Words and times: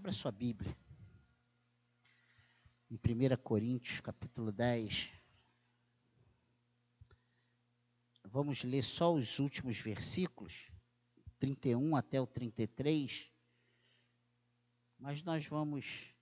Abra 0.00 0.12
sua 0.12 0.32
Bíblia. 0.32 0.74
Em 2.90 2.94
1 2.94 3.36
Coríntios, 3.42 4.00
capítulo 4.00 4.50
10. 4.50 5.10
Vamos 8.24 8.62
ler 8.64 8.82
só 8.82 9.12
os 9.12 9.38
últimos 9.38 9.78
versículos, 9.78 10.72
31 11.38 11.94
até 11.96 12.18
o 12.18 12.26
33. 12.26 13.30
Mas 14.98 15.22
nós 15.22 15.44
vamos 15.44 16.14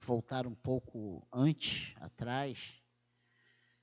voltar 0.00 0.46
um 0.46 0.54
pouco 0.54 1.28
antes, 1.30 1.94
atrás, 1.96 2.82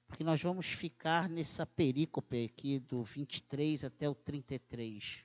porque 0.08 0.24
nós 0.24 0.42
vamos 0.42 0.66
ficar 0.66 1.30
nessa 1.30 1.64
perícope 1.64 2.46
aqui 2.46 2.80
do 2.80 3.04
23 3.04 3.84
até 3.84 4.10
o 4.10 4.16
33, 4.16 5.24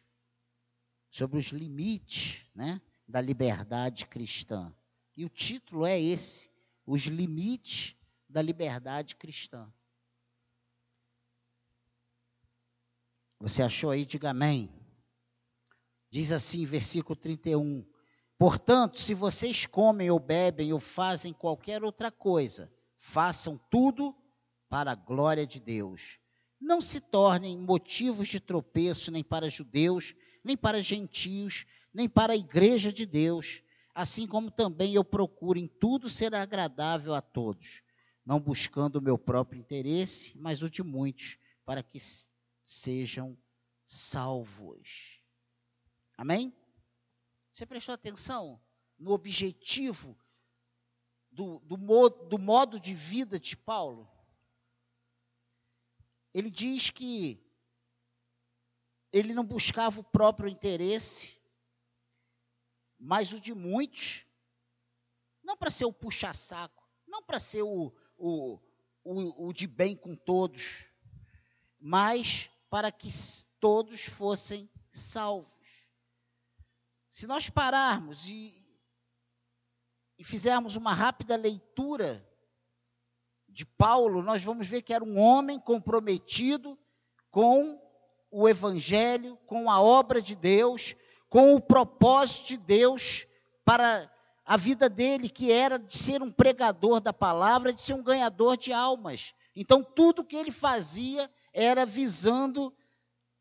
sobre 1.08 1.38
os 1.38 1.46
limites, 1.46 2.44
né, 2.54 2.78
da 3.08 3.20
liberdade 3.20 4.06
cristã. 4.06 4.72
E 5.16 5.24
o 5.24 5.28
título 5.28 5.86
é 5.86 5.98
esse: 5.98 6.50
Os 6.86 7.02
limites 7.02 7.96
da 8.28 8.42
liberdade 8.42 9.16
cristã. 9.16 9.72
Você 13.40 13.62
achou 13.62 13.90
aí? 13.90 14.04
Diga 14.04 14.30
amém. 14.30 14.70
Diz 16.10 16.32
assim, 16.32 16.64
versículo 16.64 17.14
31. 17.16 17.86
Portanto, 18.36 19.00
se 19.00 19.14
vocês 19.14 19.66
comem 19.66 20.10
ou 20.10 20.18
bebem 20.18 20.72
ou 20.72 20.80
fazem 20.80 21.32
qualquer 21.32 21.82
outra 21.84 22.10
coisa, 22.10 22.72
façam 22.98 23.58
tudo 23.70 24.14
para 24.68 24.92
a 24.92 24.94
glória 24.94 25.46
de 25.46 25.60
Deus. 25.60 26.18
Não 26.60 26.80
se 26.80 27.00
tornem 27.00 27.56
motivos 27.56 28.28
de 28.28 28.40
tropeço 28.40 29.10
nem 29.10 29.22
para 29.22 29.48
judeus, 29.48 30.14
nem 30.42 30.56
para 30.56 30.82
gentios, 30.82 31.64
nem 31.92 32.08
para 32.08 32.32
a 32.32 32.36
igreja 32.36 32.92
de 32.92 33.06
Deus, 33.06 33.62
assim 33.94 34.26
como 34.26 34.50
também 34.50 34.94
eu 34.94 35.04
procuro 35.04 35.58
em 35.58 35.66
tudo 35.66 36.08
ser 36.08 36.34
agradável 36.34 37.14
a 37.14 37.20
todos, 37.20 37.82
não 38.24 38.40
buscando 38.40 38.96
o 38.96 39.02
meu 39.02 39.18
próprio 39.18 39.58
interesse, 39.58 40.36
mas 40.38 40.62
o 40.62 40.70
de 40.70 40.82
muitos, 40.82 41.38
para 41.64 41.82
que 41.82 41.98
sejam 42.64 43.36
salvos. 43.84 45.22
Amém? 46.16 46.52
Você 47.52 47.64
prestou 47.66 47.94
atenção 47.94 48.60
no 48.98 49.12
objetivo 49.12 50.18
do, 51.30 51.60
do, 51.60 51.76
do 52.28 52.38
modo 52.38 52.80
de 52.80 52.94
vida 52.94 53.38
de 53.38 53.56
Paulo? 53.56 54.08
Ele 56.32 56.50
diz 56.50 56.90
que 56.90 57.42
ele 59.12 59.32
não 59.32 59.44
buscava 59.44 60.00
o 60.00 60.04
próprio 60.04 60.48
interesse, 60.48 61.36
mas 62.98 63.32
o 63.32 63.40
de 63.40 63.54
muitos, 63.54 64.26
não 65.42 65.56
para 65.56 65.70
ser 65.70 65.86
o 65.86 65.92
puxa-saco, 65.92 66.86
não 67.06 67.22
para 67.22 67.38
ser 67.38 67.62
o, 67.62 67.92
o, 68.16 68.58
o, 69.02 69.48
o 69.48 69.52
de 69.52 69.66
bem 69.66 69.96
com 69.96 70.14
todos, 70.14 70.84
mas 71.80 72.50
para 72.68 72.92
que 72.92 73.08
todos 73.58 74.04
fossem 74.04 74.68
salvos. 74.92 75.88
Se 77.08 77.26
nós 77.26 77.48
pararmos 77.48 78.28
e, 78.28 78.62
e 80.18 80.24
fizermos 80.24 80.76
uma 80.76 80.92
rápida 80.92 81.34
leitura 81.36 82.27
de 83.58 83.66
Paulo, 83.66 84.22
nós 84.22 84.44
vamos 84.44 84.68
ver 84.68 84.82
que 84.82 84.94
era 84.94 85.02
um 85.02 85.18
homem 85.18 85.58
comprometido 85.58 86.78
com 87.28 87.76
o 88.30 88.48
Evangelho, 88.48 89.36
com 89.48 89.68
a 89.68 89.82
obra 89.82 90.22
de 90.22 90.36
Deus, 90.36 90.94
com 91.28 91.56
o 91.56 91.60
propósito 91.60 92.46
de 92.46 92.56
Deus 92.56 93.26
para 93.64 94.08
a 94.46 94.56
vida 94.56 94.88
dele, 94.88 95.28
que 95.28 95.50
era 95.50 95.76
de 95.76 95.98
ser 95.98 96.22
um 96.22 96.30
pregador 96.30 97.00
da 97.00 97.12
palavra, 97.12 97.72
de 97.72 97.82
ser 97.82 97.94
um 97.94 98.02
ganhador 98.02 98.56
de 98.56 98.72
almas. 98.72 99.34
Então, 99.56 99.82
tudo 99.82 100.24
que 100.24 100.36
ele 100.36 100.52
fazia 100.52 101.28
era 101.52 101.84
visando 101.84 102.72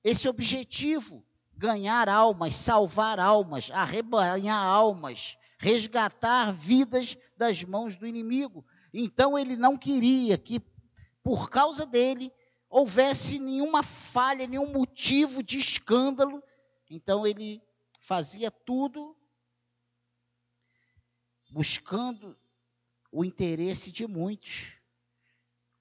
esse 0.03 0.28
objetivo 0.28 1.24
ganhar 1.56 2.09
almas, 2.09 2.56
salvar 2.56 3.20
almas, 3.20 3.70
arrebanhar 3.72 4.66
almas, 4.66 5.38
resgatar 5.59 6.52
vidas 6.52 7.16
das 7.38 7.64
mãos 7.64 7.96
do 7.96 8.08
inimigo. 8.08 8.66
Então 8.94 9.38
ele 9.38 9.56
não 9.56 9.78
queria 9.78 10.38
que, 10.38 10.59
por 11.24 11.50
causa 11.50 11.86
dele, 11.86 12.31
houvesse 12.70 13.40
nenhuma 13.40 13.84
falha, 13.84 14.48
nenhum 14.48 14.72
motivo 14.72 15.44
de 15.44 15.58
escândalo. 15.59 16.42
Então 16.90 17.26
ele 17.26 17.62
fazia 18.00 18.50
tudo 18.50 19.16
buscando 21.50 22.38
o 23.12 23.24
interesse 23.24 23.92
de 23.92 24.06
muitos, 24.06 24.74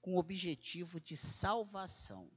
com 0.01 0.15
o 0.15 0.19
objetivo 0.19 0.99
de 0.99 1.17
salvação. 1.17 2.29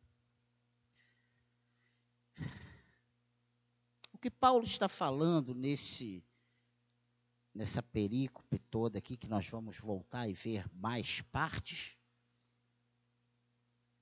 que 4.21 4.31
Paulo 4.31 4.65
está 4.65 4.89
falando 4.89 5.55
nesse 5.55 6.23
nessa 7.55 7.83
perícope 7.83 8.59
toda 8.59 8.99
aqui 8.99 9.17
que 9.17 9.27
nós 9.27 9.47
vamos 9.49 9.79
voltar 9.79 10.29
e 10.29 10.33
ver 10.33 10.65
mais 10.75 11.21
partes 11.23 11.97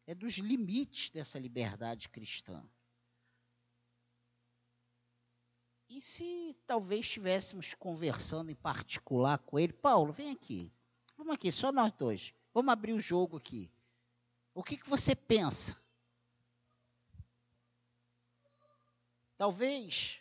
é 0.06 0.14
dos 0.14 0.34
limites 0.34 1.10
dessa 1.10 1.38
liberdade 1.38 2.08
cristã. 2.08 2.66
E 5.88 6.00
se 6.00 6.56
talvez 6.66 7.00
estivéssemos 7.00 7.74
conversando 7.74 8.50
em 8.50 8.54
particular 8.54 9.38
com 9.38 9.58
ele, 9.58 9.72
Paulo, 9.72 10.12
vem 10.12 10.30
aqui. 10.30 10.72
Vamos 11.16 11.34
aqui, 11.34 11.50
só 11.50 11.72
nós 11.72 11.92
dois. 11.92 12.32
Vamos 12.54 12.72
abrir 12.72 12.92
o 12.92 13.00
jogo 13.00 13.36
aqui. 13.36 13.70
O 14.54 14.62
que, 14.62 14.76
que 14.76 14.88
você 14.88 15.14
pensa 15.14 15.78
Talvez 19.38 20.17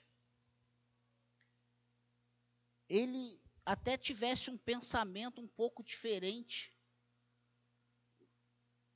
ele 2.89 3.39
até 3.65 3.97
tivesse 3.97 4.49
um 4.49 4.57
pensamento 4.57 5.41
um 5.41 5.47
pouco 5.47 5.83
diferente 5.83 6.73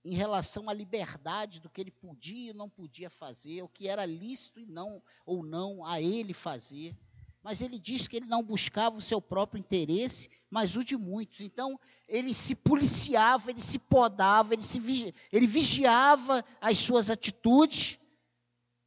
em 0.03 0.16
relação 0.16 0.69
à 0.69 0.74
liberdade 0.74 1.59
do 1.59 1.69
que 1.69 1.79
ele 1.79 1.91
podia 1.91 2.52
e 2.52 2.53
não 2.53 2.69
podia 2.69 3.09
fazer, 3.09 3.62
o 3.62 3.69
que 3.69 3.88
era 3.88 4.06
lícito 4.06 4.59
e 4.59 4.66
não 4.66 5.02
ou 5.25 5.44
não 5.44 5.85
a 5.85 6.02
ele 6.02 6.34
fazer. 6.34 6.97
Mas 7.44 7.62
ele 7.62 7.79
diz 7.79 8.07
que 8.07 8.16
ele 8.16 8.28
não 8.28 8.44
buscava 8.44 8.97
o 8.97 9.02
seu 9.02 9.22
próprio 9.22 9.59
interesse, 9.59 10.29
mas 10.50 10.75
o 10.75 10.84
de 10.84 10.96
muitos. 10.96 11.41
Então, 11.41 11.79
ele 12.08 12.34
se 12.34 12.56
policiava, 12.56 13.50
ele 13.50 13.62
se 13.62 13.79
podava, 13.79 14.53
ele, 14.53 14.62
se 14.62 15.13
ele 15.31 15.47
vigiava 15.47 16.46
as 16.59 16.78
suas 16.78 17.09
atitudes 17.09 18.00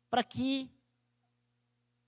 para 0.09 0.23
que 0.23 0.71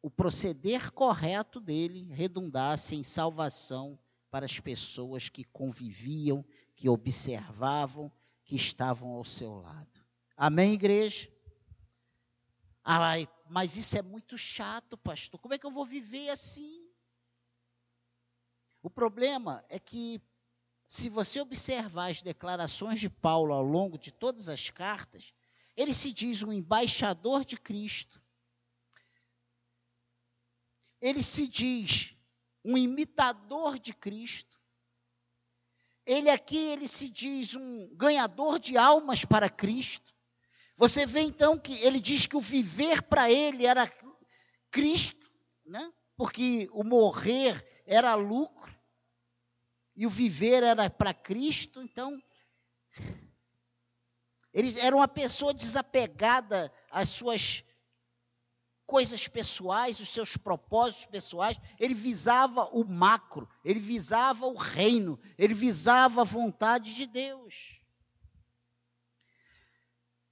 o 0.07 0.11
proceder 0.11 0.93
correto 0.93 1.59
dele 1.59 2.05
redundasse 2.13 2.95
em 2.95 3.03
salvação 3.03 3.99
para 4.31 4.47
as 4.47 4.61
pessoas 4.61 5.29
que 5.29 5.43
conviviam, 5.43 6.45
que 6.77 6.89
observavam, 6.89 8.13
que 8.45 8.55
estavam 8.55 9.09
ao 9.09 9.25
seu 9.25 9.55
lado. 9.55 10.01
Amém, 10.37 10.75
igreja? 10.75 11.29
Ai, 12.85 13.29
mas 13.51 13.77
isso 13.77 13.99
é 13.99 14.03
muito 14.03 14.39
chato, 14.39 14.97
pastor. 14.97 15.41
Como 15.41 15.55
é 15.55 15.59
que 15.59 15.67
eu 15.67 15.73
vou 15.73 15.85
viver 15.85 16.29
assim? 16.29 16.89
O 18.85 18.89
problema 18.89 19.65
é 19.69 19.81
que, 19.81 20.23
se 20.87 21.09
você 21.09 21.41
observar 21.41 22.13
as 22.13 22.23
declarações 22.23 23.01
de 23.01 23.11
Paulo 23.11 23.53
ao 23.53 23.65
longo 23.65 23.99
de 23.99 24.13
todas 24.13 24.49
as 24.49 24.71
cartas, 24.71 25.35
ele 25.77 25.93
se 25.93 26.13
diz 26.13 26.45
um 26.45 26.53
embaixador 26.53 27.45
de 27.45 27.57
Cristo, 27.57 28.23
ele 31.01 31.23
se 31.23 31.47
diz 31.47 32.15
um 32.65 32.77
imitador 32.77 33.79
de 33.79 33.93
Cristo. 33.93 34.57
Ele 36.05 36.31
aqui, 36.31 36.57
ele 36.57 36.87
se 36.87 37.09
diz 37.09 37.55
um 37.55 37.89
ganhador 37.97 38.59
de 38.59 38.77
almas 38.77 39.25
para 39.25 39.49
Cristo. 39.49 40.15
Você 40.77 41.07
vê 41.07 41.21
então 41.21 41.59
que 41.59 41.75
ele 41.83 42.01
diz 42.01 42.27
que 42.27 42.37
o 42.37 42.41
viver 42.41 43.03
para 43.03 43.31
ele 43.31 43.67
era 43.67 43.91
Cristo, 44.71 45.31
né? 45.65 45.93
porque 46.17 46.69
o 46.73 46.85
morrer 46.85 47.85
era 47.87 48.15
lucro 48.15 48.75
e 49.95 50.07
o 50.07 50.11
viver 50.11 50.63
era 50.63 50.89
para 50.91 51.15
Cristo. 51.15 51.83
Então, 51.83 52.23
ele 54.53 54.79
era 54.81 54.95
uma 54.95 55.09
pessoa 55.09 55.53
desapegada 55.53 56.73
às 56.91 57.09
suas 57.09 57.65
coisas 58.87 59.27
pessoais, 59.27 59.99
os 60.01 60.09
seus 60.09 60.37
propósitos 60.37 61.07
pessoais, 61.07 61.59
ele 61.79 61.95
visava 61.95 62.65
o 62.67 62.85
macro, 62.85 63.49
ele 63.65 63.81
visava 63.81 64.47
o 64.47 64.57
reino, 64.57 65.19
ele 65.37 65.55
visava 65.55 66.21
a 66.21 66.25
vontade 66.25 66.95
de 66.95 67.07
Deus. 67.07 67.81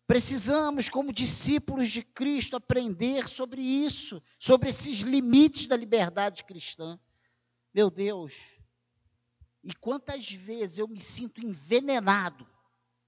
Precisamos, 0.06 0.88
como 0.88 1.12
discípulos 1.12 1.90
de 1.90 2.02
Cristo, 2.02 2.56
aprender 2.56 3.28
sobre 3.28 3.60
isso, 3.60 4.22
sobre 4.38 4.68
esses 4.68 5.00
limites 5.00 5.66
da 5.66 5.76
liberdade 5.76 6.44
cristã. 6.44 6.98
Meu 7.72 7.90
Deus, 7.90 8.34
e 9.62 9.74
quantas 9.74 10.30
vezes 10.30 10.78
eu 10.78 10.86
me 10.86 11.00
sinto 11.00 11.40
envenenado, 11.40 12.46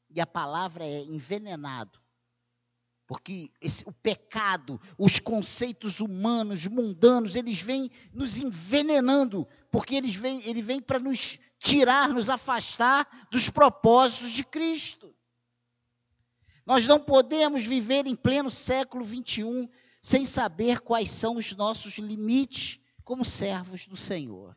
e 0.08 0.20
a 0.20 0.26
palavra 0.26 0.87
é 0.87 1.02
envenenado, 1.02 2.00
porque 3.06 3.50
esse, 3.61 3.85
o 3.88 3.93
pecado, 3.93 4.81
os 4.99 5.19
conceitos 5.20 6.00
humanos, 6.00 6.67
mundanos, 6.67 7.37
eles 7.37 7.61
vêm 7.61 7.91
nos 8.12 8.37
envenenando, 8.37 9.47
porque 9.70 9.94
eles 9.94 10.14
vêm, 10.14 10.43
ele 10.44 10.61
vem 10.61 10.81
para 10.81 10.99
nos 10.99 11.38
tirar, 11.58 12.08
nos 12.08 12.29
afastar 12.29 13.29
dos 13.31 13.49
propósitos 13.49 14.32
de 14.32 14.44
Cristo. 14.44 15.14
Nós 16.67 16.88
não 16.88 16.99
podemos 16.99 17.64
viver 17.64 18.06
em 18.06 18.17
pleno 18.17 18.50
século 18.50 19.05
21 19.05 19.69
sem 20.02 20.26
saber 20.26 20.81
quais 20.81 21.11
são 21.11 21.37
os 21.37 21.52
nossos 21.55 21.99
limites 21.99 22.81
como 23.05 23.25
servos 23.25 23.87
do 23.87 23.97
Senhor. 23.97 24.56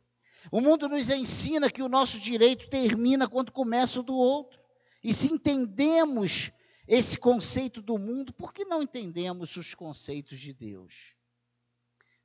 O 0.52 0.60
mundo 0.60 0.90
nos 0.90 1.10
ensina 1.10 1.70
que 1.70 1.84
o 1.84 1.90
nosso 1.90 2.20
direito 2.20 2.68
termina 2.68 3.28
quando 3.28 3.52
começa 3.52 4.00
o 4.00 4.04
do 4.04 4.16
outro. 4.16 4.60
E 5.04 5.14
se 5.14 5.32
entendemos 5.32 6.52
esse 6.92 7.20
conceito 7.20 7.84
do 7.84 8.00
mundo, 8.00 8.34
por 8.34 8.52
que 8.52 8.66
não 8.66 8.82
entendemos 8.82 9.56
os 9.56 9.76
conceitos 9.76 10.40
de 10.40 10.52
Deus? 10.52 11.14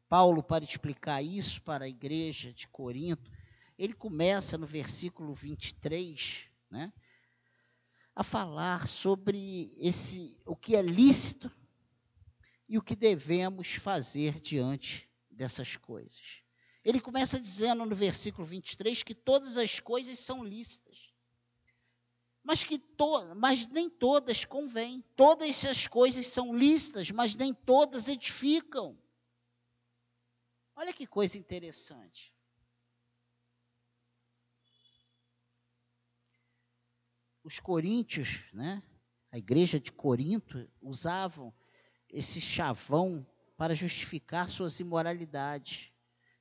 Paulo, 0.08 0.42
para 0.42 0.64
explicar 0.64 1.20
isso 1.22 1.60
para 1.60 1.84
a 1.84 1.88
igreja 1.88 2.50
de 2.50 2.66
Corinto, 2.68 3.30
ele 3.78 3.92
começa 3.92 4.56
no 4.56 4.66
versículo 4.66 5.34
23, 5.34 6.46
né, 6.70 6.90
a 8.16 8.24
falar 8.24 8.88
sobre 8.88 9.74
esse 9.76 10.40
o 10.46 10.56
que 10.56 10.74
é 10.74 10.80
lícito 10.80 11.52
e 12.66 12.78
o 12.78 12.82
que 12.82 12.96
devemos 12.96 13.74
fazer 13.74 14.40
diante 14.40 15.06
dessas 15.30 15.76
coisas. 15.76 16.42
Ele 16.82 17.02
começa 17.02 17.38
dizendo 17.38 17.84
no 17.84 17.94
versículo 17.94 18.46
23 18.46 19.02
que 19.02 19.14
todas 19.14 19.58
as 19.58 19.78
coisas 19.78 20.18
são 20.18 20.42
lícitas 20.42 20.93
mas 22.44 22.62
que 22.62 22.78
to, 22.78 23.34
mas 23.34 23.66
nem 23.66 23.88
todas 23.88 24.44
convêm. 24.44 25.02
Todas 25.16 25.48
essas 25.48 25.88
coisas 25.88 26.26
são 26.26 26.54
lícitas, 26.54 27.10
mas 27.10 27.34
nem 27.34 27.54
todas 27.54 28.06
edificam. 28.06 28.96
Olha 30.76 30.92
que 30.92 31.06
coisa 31.06 31.38
interessante. 31.38 32.34
Os 37.42 37.58
coríntios, 37.58 38.52
né? 38.52 38.82
A 39.32 39.38
igreja 39.38 39.80
de 39.80 39.90
Corinto 39.90 40.70
usavam 40.82 41.52
esse 42.10 42.40
chavão 42.40 43.26
para 43.56 43.74
justificar 43.74 44.50
suas 44.50 44.80
imoralidades. 44.80 45.90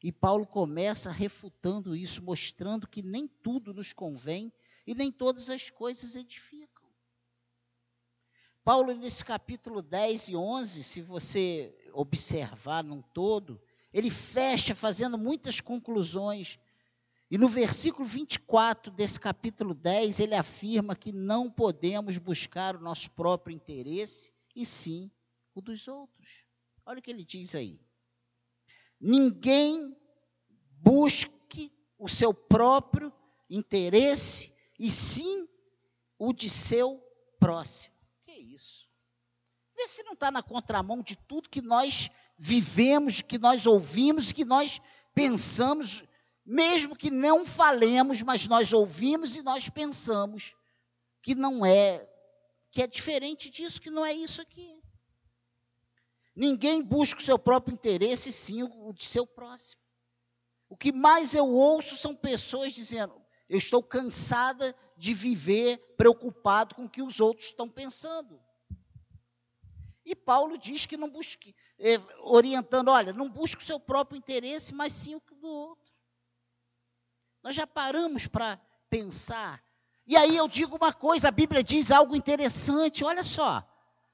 E 0.04 0.12
Paulo 0.12 0.46
começa 0.46 1.10
refutando 1.10 1.96
isso, 1.96 2.22
mostrando 2.22 2.88
que 2.88 3.02
nem 3.02 3.28
tudo 3.28 3.74
nos 3.74 3.94
convém 3.94 4.52
e 4.86 4.94
nem 4.94 5.12
todas 5.12 5.50
as 5.50 5.70
coisas 5.70 6.16
edificam. 6.16 6.84
Paulo, 8.64 8.94
nesse 8.94 9.26
capítulo 9.26 9.82
10 9.82 10.30
e 10.30 10.36
11, 10.36 10.84
se 10.84 11.02
você 11.02 11.76
observar 11.92 12.84
num 12.84 13.02
todo, 13.02 13.62
ele 13.94 14.10
fecha 14.10 14.74
fazendo 14.74 15.18
muitas 15.18 15.60
conclusões. 15.60 16.58
E 17.30 17.38
no 17.38 17.48
versículo 17.48 18.06
24 18.06 18.92
desse 18.92 19.20
capítulo 19.20 19.74
10, 19.74 20.20
ele 20.20 20.36
afirma 20.36 20.96
que 20.96 21.12
não 21.12 21.52
podemos 21.52 22.18
buscar 22.18 22.76
o 22.76 22.82
nosso 22.82 23.12
próprio 23.12 23.54
interesse, 23.54 24.32
e 24.56 24.66
sim 24.66 25.12
o 25.54 25.62
dos 25.62 25.88
outros. 25.88 26.46
Olha 26.86 27.00
o 27.00 27.02
que 27.02 27.12
ele 27.12 27.26
diz 27.26 27.56
aí. 27.56 27.82
Ninguém 29.00 29.96
busque 30.80 31.72
o 31.98 32.08
seu 32.08 32.34
próprio 32.34 33.12
interesse, 33.50 34.53
e 34.80 34.90
sim 34.90 35.48
o 36.18 36.34
de 36.34 36.50
seu 36.50 37.02
próximo. 37.40 37.94
Que 38.26 38.32
isso? 38.32 38.88
Vê 39.76 39.88
se 39.88 40.04
não 40.04 40.14
está 40.14 40.32
na 40.32 40.44
contramão 40.44 41.02
de 41.02 41.16
tudo 41.16 41.50
que 41.50 41.62
nós 41.62 42.10
vivemos, 42.38 43.22
que 43.22 43.38
nós 43.38 43.66
ouvimos, 43.66 44.32
que 44.32 44.46
nós 44.46 44.82
pensamos, 45.14 46.04
mesmo 46.46 46.96
que 46.96 47.10
não 47.10 47.46
falemos, 47.46 48.22
mas 48.22 48.48
nós 48.48 48.74
ouvimos 48.74 49.36
e 49.36 49.42
nós 49.42 49.70
pensamos 49.70 50.56
que 51.22 51.34
não 51.34 51.66
é, 51.66 52.08
que 52.72 52.82
é 52.82 52.88
diferente 52.88 53.50
disso, 53.50 53.82
que 53.82 53.90
não 53.90 54.06
é 54.06 54.14
isso 54.14 54.42
aqui. 54.42 54.82
Ninguém 56.36 56.82
busca 56.82 57.20
o 57.20 57.24
seu 57.24 57.38
próprio 57.38 57.74
interesse, 57.74 58.32
sim 58.32 58.64
o 58.64 58.92
de 58.94 59.06
seu 59.06 59.26
próximo. 59.26 59.82
O 60.68 60.76
que 60.76 60.92
mais 60.92 61.36
eu 61.36 61.48
ouço 61.48 61.96
são 61.96 62.16
pessoas 62.16 62.74
dizendo: 62.74 63.23
eu 63.50 63.58
estou 63.58 63.84
cansada 63.84 64.76
de 64.98 65.14
viver 65.14 65.78
preocupado 65.98 66.76
com 66.76 66.86
o 66.86 66.90
que 66.90 67.02
os 67.02 67.20
outros 67.20 67.48
estão 67.48 67.70
pensando. 67.70 68.40
E 70.06 70.16
Paulo 70.16 70.58
diz 70.58 70.86
que 70.86 70.98
não 70.98 71.10
busque, 71.10 71.56
eh, 71.80 72.00
orientando, 72.22 72.90
olha, 72.90 73.14
não 73.14 73.30
busque 73.30 73.62
o 73.62 73.66
seu 73.66 73.80
próprio 73.80 74.18
interesse, 74.18 74.74
mas 74.74 74.92
sim 74.92 75.16
o 75.16 75.22
do 75.36 75.48
outro. 75.48 75.92
Nós 77.42 77.56
já 77.56 77.66
paramos 77.68 78.28
para 78.28 78.60
pensar. 78.90 79.64
E 80.06 80.16
aí 80.18 80.36
eu 80.36 80.48
digo 80.48 80.76
uma 80.76 80.94
coisa, 80.94 81.30
a 81.30 81.32
Bíblia 81.32 81.64
diz 81.64 81.92
algo 81.92 82.16
interessante, 82.16 83.04
olha 83.04 83.24
só, 83.24 83.66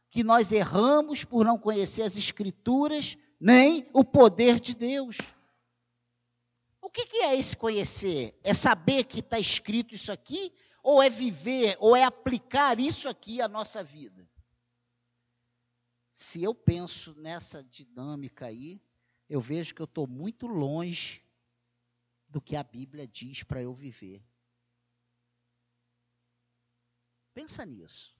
que 0.10 0.24
nós 0.24 0.52
erramos 0.52 1.24
por 1.24 1.46
não 1.46 1.58
conhecer 1.58 2.02
as 2.02 2.18
Escrituras, 2.18 3.18
nem 3.40 3.90
o 3.94 4.04
poder 4.04 4.60
de 4.60 4.76
Deus. 4.76 5.18
O 6.90 6.92
que, 6.92 7.06
que 7.06 7.18
é 7.18 7.38
esse 7.38 7.56
conhecer? 7.56 8.36
É 8.44 8.52
saber 8.52 9.04
que 9.04 9.20
está 9.20 9.40
escrito 9.40 9.94
isso 9.94 10.12
aqui? 10.12 10.52
Ou 10.82 11.04
é 11.04 11.08
viver, 11.08 11.78
ou 11.80 11.96
é 11.96 12.04
aplicar 12.04 12.80
isso 12.80 13.08
aqui 13.08 13.40
à 13.44 13.48
nossa 13.48 13.84
vida? 13.84 14.28
Se 16.10 16.42
eu 16.42 16.56
penso 16.56 17.14
nessa 17.14 17.64
dinâmica 17.64 18.48
aí, 18.48 18.82
eu 19.30 19.40
vejo 19.40 19.76
que 19.76 19.84
eu 19.84 19.86
estou 19.86 20.08
muito 20.08 20.48
longe 20.48 21.24
do 22.28 22.42
que 22.42 22.56
a 22.56 22.64
Bíblia 22.64 23.08
diz 23.08 23.44
para 23.44 23.62
eu 23.62 23.72
viver. 23.72 24.26
Pensa 27.36 27.64
nisso. 27.68 28.18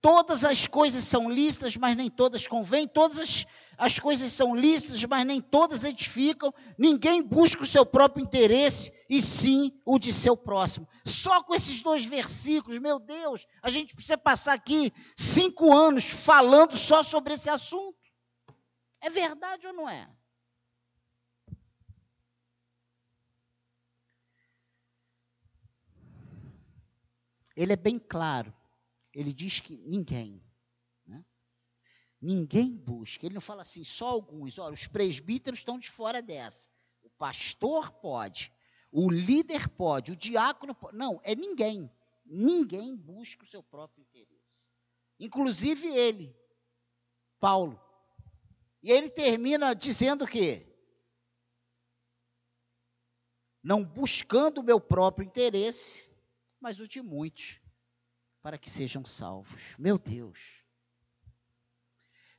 Todas 0.00 0.44
as 0.44 0.68
coisas 0.68 1.02
são 1.02 1.28
lícitas, 1.28 1.76
mas 1.76 1.96
nem 1.96 2.08
todas 2.08 2.46
convêm. 2.46 2.86
Todas 2.86 3.18
as, 3.18 3.46
as 3.76 3.98
coisas 3.98 4.32
são 4.32 4.54
lícitas, 4.54 5.02
mas 5.04 5.24
nem 5.24 5.40
todas 5.40 5.84
edificam. 5.84 6.52
Ninguém 6.78 7.22
busca 7.22 7.62
o 7.62 7.66
seu 7.66 7.84
próprio 7.84 8.22
interesse, 8.22 8.92
e 9.08 9.20
sim 9.20 9.80
o 9.84 9.98
de 9.98 10.12
seu 10.12 10.36
próximo. 10.36 10.88
Só 11.04 11.42
com 11.42 11.54
esses 11.54 11.82
dois 11.82 12.04
versículos, 12.04 12.78
meu 12.78 12.98
Deus, 12.98 13.46
a 13.62 13.70
gente 13.70 13.94
precisa 13.94 14.18
passar 14.18 14.54
aqui 14.54 14.92
cinco 15.16 15.72
anos 15.72 16.04
falando 16.04 16.76
só 16.76 17.02
sobre 17.02 17.34
esse 17.34 17.50
assunto. 17.50 17.98
É 19.00 19.10
verdade 19.10 19.66
ou 19.66 19.72
não 19.72 19.88
é? 19.88 20.08
Ele 27.54 27.72
é 27.72 27.76
bem 27.76 27.98
claro 27.98 28.52
ele 29.14 29.32
diz 29.32 29.60
que 29.60 29.76
ninguém. 29.76 30.42
Ninguém 32.22 32.70
busca. 32.76 33.26
Ele 33.26 33.34
não 33.34 33.40
fala 33.40 33.62
assim, 33.62 33.82
só 33.82 34.08
alguns. 34.08 34.56
Olha, 34.56 34.72
os 34.72 34.86
presbíteros 34.86 35.58
estão 35.58 35.76
de 35.76 35.90
fora 35.90 36.22
dessa. 36.22 36.70
O 37.02 37.10
pastor 37.10 37.90
pode. 37.94 38.52
O 38.92 39.10
líder 39.10 39.68
pode. 39.68 40.12
O 40.12 40.16
diácono 40.16 40.72
pode. 40.72 40.96
Não, 40.96 41.20
é 41.24 41.34
ninguém. 41.34 41.90
Ninguém 42.24 42.96
busca 42.96 43.42
o 43.42 43.46
seu 43.46 43.60
próprio 43.60 44.02
interesse. 44.02 44.68
Inclusive 45.18 45.88
ele, 45.88 46.36
Paulo. 47.40 47.80
E 48.80 48.92
ele 48.92 49.10
termina 49.10 49.74
dizendo 49.74 50.24
o 50.24 50.28
quê? 50.28 50.68
Não 53.60 53.84
buscando 53.84 54.58
o 54.58 54.64
meu 54.64 54.80
próprio 54.80 55.26
interesse, 55.26 56.08
mas 56.60 56.78
o 56.78 56.86
de 56.86 57.02
muitos 57.02 57.60
para 58.40 58.58
que 58.58 58.70
sejam 58.70 59.04
salvos. 59.04 59.60
Meu 59.76 59.98
Deus. 59.98 60.61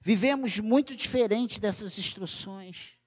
Vivemos 0.05 0.59
muito 0.59 0.93
diferente 0.93 1.61
dessas 1.61 1.97
instruções. 1.97 2.97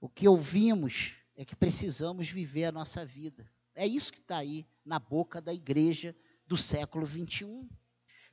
O 0.00 0.08
que 0.08 0.26
ouvimos 0.26 1.14
é 1.36 1.44
que 1.44 1.54
precisamos 1.54 2.28
viver 2.28 2.64
a 2.64 2.72
nossa 2.72 3.06
vida. 3.06 3.48
É 3.72 3.86
isso 3.86 4.12
que 4.12 4.18
está 4.18 4.38
aí 4.38 4.66
na 4.84 4.98
boca 4.98 5.40
da 5.40 5.54
igreja 5.54 6.14
do 6.44 6.56
século 6.56 7.06
21. 7.06 7.68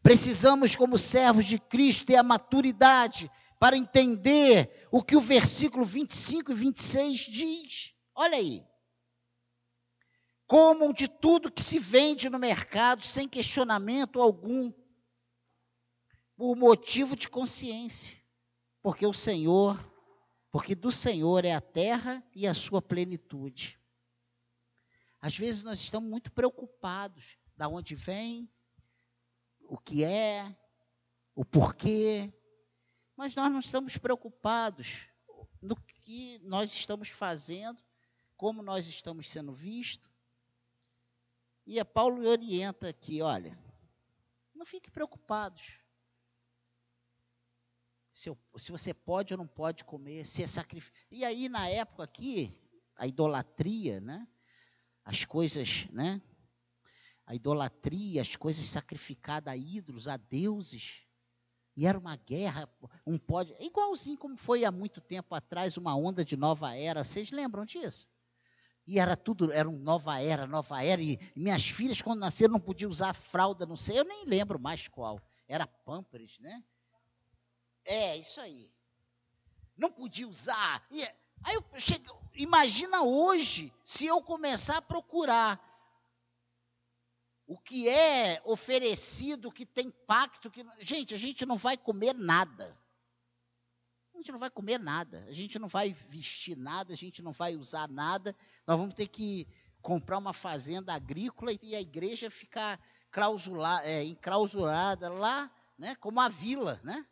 Precisamos, 0.02 0.76
como 0.76 0.98
servos 0.98 1.46
de 1.46 1.60
Cristo, 1.60 2.08
ter 2.08 2.16
a 2.16 2.24
maturidade 2.24 3.30
para 3.60 3.78
entender 3.78 4.88
o 4.92 5.04
que 5.04 5.16
o 5.16 5.22
versículo 5.22 5.86
25 5.86 6.52
e 6.52 6.56
26 6.56 7.20
diz. 7.20 7.94
Olha 8.16 8.38
aí. 8.38 8.66
Comam 10.48 10.92
de 10.92 11.08
tudo 11.08 11.52
que 11.52 11.62
se 11.62 11.78
vende 11.78 12.32
no 12.32 12.40
mercado 12.40 13.06
sem 13.06 13.30
questionamento 13.30 14.20
algum, 14.20 14.74
por 16.38 16.56
motivo 16.56 17.18
de 17.18 17.28
consciência, 17.28 18.18
porque 18.82 19.06
o 19.06 19.14
Senhor 19.14 19.78
Porque 20.58 20.74
do 20.74 20.92
Senhor 20.92 21.46
é 21.46 21.54
a 21.54 21.62
terra 21.62 22.24
e 22.34 22.48
a 22.48 22.54
sua 22.54 22.82
plenitude. 22.82 23.80
Às 25.20 25.38
vezes 25.38 25.62
nós 25.62 25.80
estamos 25.80 26.10
muito 26.10 26.32
preocupados 26.32 27.38
da 27.56 27.68
onde 27.68 27.96
vem, 27.96 28.50
o 29.60 29.78
que 29.78 30.04
é, 30.04 30.56
o 31.36 31.44
porquê, 31.44 32.34
mas 33.16 33.36
nós 33.36 33.52
não 33.52 33.60
estamos 33.60 33.98
preocupados 33.98 35.08
no 35.62 35.76
que 35.76 36.40
nós 36.40 36.72
estamos 36.72 37.10
fazendo, 37.10 37.80
como 38.36 38.64
nós 38.64 38.88
estamos 38.88 39.28
sendo 39.28 39.52
vistos. 39.52 40.10
E 41.66 41.80
a 41.80 41.86
Paulo 41.86 42.28
orienta 42.28 42.90
aqui, 42.90 43.22
olha, 43.22 43.56
não 44.56 44.66
fique 44.66 44.90
preocupados. 44.90 45.80
Se, 48.18 48.30
eu, 48.30 48.38
se, 48.58 48.72
você 48.72 48.96
pode 48.96 49.32
ou 49.32 49.38
não 49.38 49.46
pode 49.46 49.86
comer, 49.86 50.26
se 50.26 50.42
é 50.42 50.48
sacrifício. 50.48 50.92
E 51.12 51.24
aí, 51.24 51.48
na 51.48 51.70
época 51.70 52.02
aqui, 52.02 52.52
a 52.96 53.06
idolatria, 53.06 54.02
né? 54.02 54.28
As 55.06 55.24
coisas, 55.24 55.88
né? 55.92 56.20
A 57.28 57.36
idolatria, 57.36 58.20
as 58.24 58.36
coisas 58.36 58.66
sacrificadas 58.66 59.54
a 59.54 59.56
ídolos, 59.56 60.08
a 60.08 60.18
deuses. 60.18 61.04
E 61.76 61.86
era 61.86 61.96
uma 61.96 62.16
guerra, 62.16 62.68
um 63.06 63.20
pode. 63.20 63.54
Igualzinho 63.60 64.18
como 64.18 64.36
foi 64.36 64.66
há 64.66 64.72
muito 64.72 65.00
tempo 65.00 65.36
atrás, 65.36 65.78
uma 65.78 65.96
onda 65.96 66.26
de 66.26 66.36
nova 66.36 66.76
era. 66.76 67.04
Vocês 67.04 67.30
lembram 67.30 67.66
disso? 67.66 68.10
E 68.88 68.98
era 68.98 69.16
tudo, 69.16 69.52
era 69.52 69.70
uma 69.70 69.78
nova 69.78 70.20
era, 70.20 70.48
nova 70.48 70.84
era. 70.84 71.00
E 71.00 71.20
minhas 71.36 71.70
filhas, 71.70 72.02
quando 72.02 72.22
nasceram, 72.22 72.54
não 72.54 72.60
podiam 72.60 72.90
usar 72.90 73.14
fralda, 73.14 73.64
não 73.64 73.78
sei, 73.78 74.00
eu 74.00 74.06
nem 74.06 74.26
lembro 74.26 74.60
mais 74.60 74.88
qual. 74.88 75.22
Era 75.48 75.68
Pampers, 75.68 76.40
né? 76.40 76.64
É, 77.88 78.18
isso 78.18 78.42
aí. 78.42 78.70
Não 79.78 79.90
podia 79.90 80.28
usar. 80.28 80.86
E, 80.92 81.02
aí 81.44 81.56
eu 81.56 81.64
chego, 81.80 82.04
imagina 82.36 83.02
hoje, 83.02 83.74
se 83.82 84.06
eu 84.06 84.22
começar 84.22 84.78
a 84.78 84.82
procurar 84.82 85.64
o 87.48 87.58
que 87.58 87.88
é 87.88 88.42
oferecido, 88.44 89.52
que 89.52 89.66
tem 89.66 89.90
pacto, 89.90 90.52
que 90.52 90.66
gente, 90.80 91.16
a 91.16 91.18
gente 91.18 91.46
não 91.46 91.56
vai 91.56 91.78
comer 91.78 92.14
nada. 92.14 92.78
A 94.14 94.18
gente 94.18 94.32
não 94.34 94.40
vai 94.40 94.50
comer 94.50 94.80
nada, 94.80 95.24
a 95.30 95.32
gente 95.32 95.58
não 95.58 95.70
vai 95.70 95.94
vestir 95.94 96.58
nada, 96.58 96.94
a 96.94 96.98
gente 96.98 97.22
não 97.22 97.32
vai 97.32 97.56
usar 97.56 97.88
nada. 97.88 98.36
Nós 98.66 98.78
vamos 98.78 98.96
ter 98.96 99.08
que 99.08 99.48
comprar 99.82 100.18
uma 100.18 100.34
fazenda 100.34 100.94
agrícola 100.94 101.54
e 101.62 101.74
a 101.74 101.80
igreja 101.80 102.30
ficar 102.30 102.82
clausula, 103.12 103.82
é, 103.84 104.04
enclausurada 104.04 105.08
lá, 105.08 105.50
né, 105.78 105.96
como 105.96 106.20
a 106.20 106.28
vila, 106.28 106.82
né? 106.84 107.06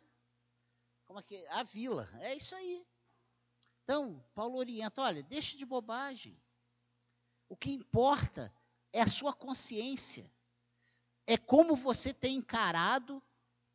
Como 1.06 1.20
é 1.20 1.22
que 1.22 1.46
a 1.48 1.62
vila, 1.62 2.08
é 2.20 2.34
isso 2.34 2.54
aí. 2.54 2.84
Então, 3.84 4.24
Paulo 4.34 4.58
orienta, 4.58 5.00
olha, 5.00 5.22
deixa 5.22 5.56
de 5.56 5.64
bobagem. 5.64 6.36
O 7.48 7.56
que 7.56 7.70
importa 7.70 8.52
é 8.92 9.00
a 9.00 9.06
sua 9.06 9.32
consciência. 9.32 10.30
É 11.26 11.36
como 11.36 11.76
você 11.76 12.12
tem 12.12 12.36
encarado 12.36 13.22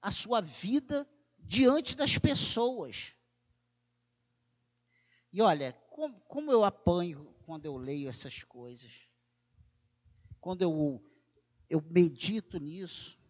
a 0.02 0.12
sua 0.12 0.42
vida 0.42 1.10
diante 1.40 1.96
das 1.96 2.18
pessoas. 2.18 3.14
E 5.32 5.42
olha, 5.42 5.72
como, 5.90 6.20
como 6.22 6.52
eu 6.52 6.64
apanho 6.64 7.34
quando 7.46 7.66
eu 7.66 7.78
leio 7.78 8.10
essas 8.10 8.44
coisas, 8.44 9.08
quando 10.40 10.62
eu, 10.62 11.02
eu 11.70 11.82
medito 11.82 12.58
nisso. 12.58 13.21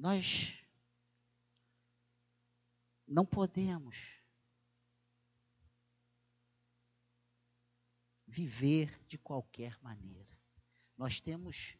Nós 0.00 0.54
não 3.06 3.26
podemos 3.26 3.98
viver 8.26 8.98
de 9.06 9.18
qualquer 9.18 9.78
maneira. 9.82 10.34
Nós 10.96 11.20
temos 11.20 11.76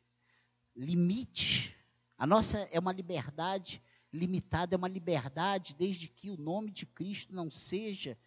limites. 0.77 1.75
A 2.19 2.27
nossa 2.27 2.59
é 2.71 2.79
uma 2.79 2.93
liberdade 2.93 3.83
limitada, 4.13 4.75
é 4.75 4.77
uma 4.77 4.87
liberdade 4.87 5.75
desde 5.75 6.07
que 6.07 6.29
o 6.29 6.37
nome 6.37 6.71
de 6.71 6.85
Cristo 6.85 7.35
não 7.35 7.51
seja 7.51 8.19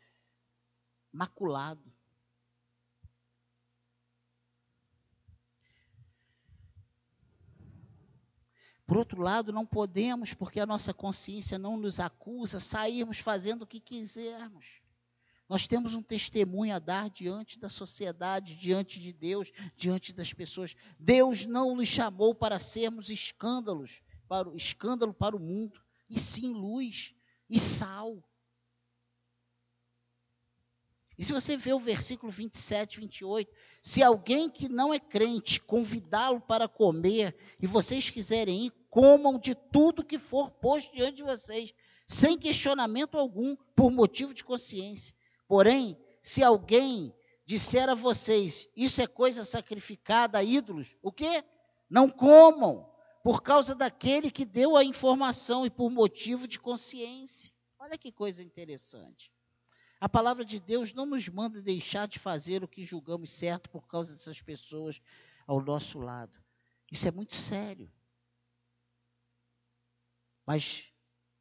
maculado. 1.12 1.93
Por 8.86 8.98
outro 8.98 9.22
lado, 9.22 9.54
não 9.54 9.66
podemos, 9.66 10.34
porque 10.34 10.60
a 10.60 10.66
nossa 10.66 10.94
consciência 10.94 11.58
não 11.58 11.78
nos 11.78 12.00
acusa, 12.00 12.60
sairmos 12.60 13.20
fazendo 13.20 13.62
o 13.62 13.68
que 13.68 13.80
quisermos. 13.80 14.82
Nós 15.48 15.68
temos 15.68 15.94
um 15.94 16.02
testemunho 16.02 16.76
a 16.76 16.80
dar 16.80 17.10
diante 17.10 17.60
da 17.60 17.70
sociedade, 17.70 18.56
diante 18.56 19.00
de 19.00 19.14
Deus, 19.14 19.52
diante 19.76 20.12
das 20.12 20.34
pessoas. 20.34 20.76
Deus 20.98 21.46
não 21.46 21.76
nos 21.76 21.88
chamou 21.88 22.34
para 22.34 22.60
sermos 22.60 23.10
escândalos, 23.10 24.02
para 24.28 24.50
o 24.50 24.56
escândalo 24.56 25.14
para 25.14 25.36
o 25.36 25.40
mundo, 25.40 25.80
e 26.10 26.20
sim 26.20 26.54
luz 26.54 27.14
e 27.50 27.60
sal. 27.60 28.24
E 31.24 31.26
se 31.26 31.32
você 31.32 31.56
vê 31.56 31.72
o 31.72 31.80
versículo 31.80 32.30
27, 32.30 33.00
28, 33.00 33.50
se 33.82 34.04
alguém 34.04 34.50
que 34.50 34.68
não 34.68 34.94
é 34.94 35.00
crente 35.00 35.62
convidá-lo 35.62 36.42
para 36.42 36.68
comer 36.68 37.34
e 37.62 37.66
vocês 37.66 38.10
quiserem 38.10 38.66
ir, 38.66 38.74
comam 38.90 39.40
de 39.40 39.56
tudo 39.56 40.04
que 40.04 40.20
for 40.20 40.52
posto 40.52 40.94
diante 40.94 41.16
de 41.16 41.24
vocês, 41.24 41.74
sem 42.06 42.38
questionamento 42.38 43.18
algum, 43.18 43.56
por 43.74 43.90
motivo 43.90 44.34
de 44.34 44.44
consciência. 44.44 45.16
Porém, 45.48 45.98
se 46.22 46.44
alguém 46.44 47.16
disser 47.46 47.88
a 47.88 47.96
vocês, 47.96 48.68
isso 48.76 49.02
é 49.02 49.08
coisa 49.08 49.46
sacrificada 49.46 50.40
a 50.40 50.44
ídolos, 50.44 50.94
o 51.02 51.10
quê? 51.10 51.42
Não 51.90 52.10
comam, 52.10 52.86
por 53.24 53.42
causa 53.42 53.74
daquele 53.74 54.30
que 54.30 54.44
deu 54.44 54.76
a 54.76 54.84
informação 54.84 55.66
e 55.66 55.70
por 55.70 55.90
motivo 55.90 56.50
de 56.50 56.60
consciência. 56.60 57.50
Olha 57.80 57.98
que 57.98 58.12
coisa 58.12 58.44
interessante. 58.44 59.33
A 60.04 60.10
palavra 60.10 60.44
de 60.44 60.60
Deus 60.60 60.92
não 60.92 61.06
nos 61.06 61.30
manda 61.30 61.62
deixar 61.62 62.10
de 62.10 62.20
fazer 62.20 62.62
o 62.62 62.68
que 62.68 62.84
julgamos 62.84 63.32
certo 63.32 63.70
por 63.70 63.88
causa 63.88 64.12
dessas 64.12 64.42
pessoas 64.42 65.02
ao 65.48 65.62
nosso 65.62 65.98
lado. 65.98 66.38
Isso 66.92 67.08
é 67.08 67.12
muito 67.12 67.38
sério. 67.38 67.90
Mas 70.46 70.92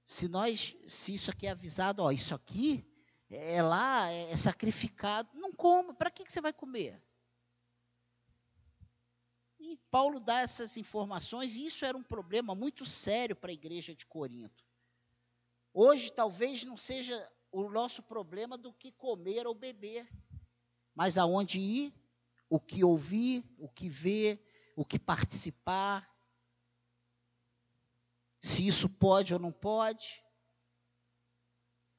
se 0.04 0.28
nós, 0.28 0.76
se 0.87 1.12
isso 1.12 1.28
aqui 1.28 1.49
é 1.49 1.50
avisado, 1.50 2.04
ó, 2.04 2.12
isso 2.12 2.37
aqui 2.37 2.88
é 3.28 3.61
lá, 3.61 4.09
é, 4.09 4.31
é 4.31 4.37
sacrificado. 4.37 5.28
Não 5.35 5.52
coma, 5.52 5.92
para 5.92 6.09
que, 6.09 6.25
que 6.25 6.33
você 6.33 6.40
vai 6.40 6.52
comer? 6.52 7.02
E 9.59 9.76
Paulo 9.90 10.21
dá 10.21 10.38
essas 10.38 10.76
informações, 10.76 11.57
e 11.57 11.66
isso 11.66 11.85
era 11.85 11.99
um 11.99 12.02
problema 12.04 12.54
muito 12.54 12.87
sério 12.87 13.35
para 13.35 13.50
a 13.50 13.54
igreja 13.54 13.92
de 13.92 14.07
Corinto. 14.07 14.64
Hoje 15.75 16.12
talvez 16.12 16.62
não 16.62 16.76
seja 16.76 17.28
o 17.52 17.68
nosso 17.68 18.02
problema 18.02 18.56
do 18.56 18.73
que 18.73 18.90
comer 18.90 19.47
ou 19.47 19.54
beber, 19.54 20.09
mas 20.94 21.18
aonde 21.18 21.61
ir, 21.61 21.94
o 22.49 22.59
que 22.59 22.82
ouvir, 22.82 23.44
o 23.59 23.68
que 23.68 23.88
ver, 23.88 24.42
o 24.75 24.85
que 24.85 24.99
participar, 24.99 26.11
se 28.40 28.66
isso 28.66 28.88
pode 28.88 29.35
ou 29.35 29.38
não 29.38 29.52
pode. 29.52 30.25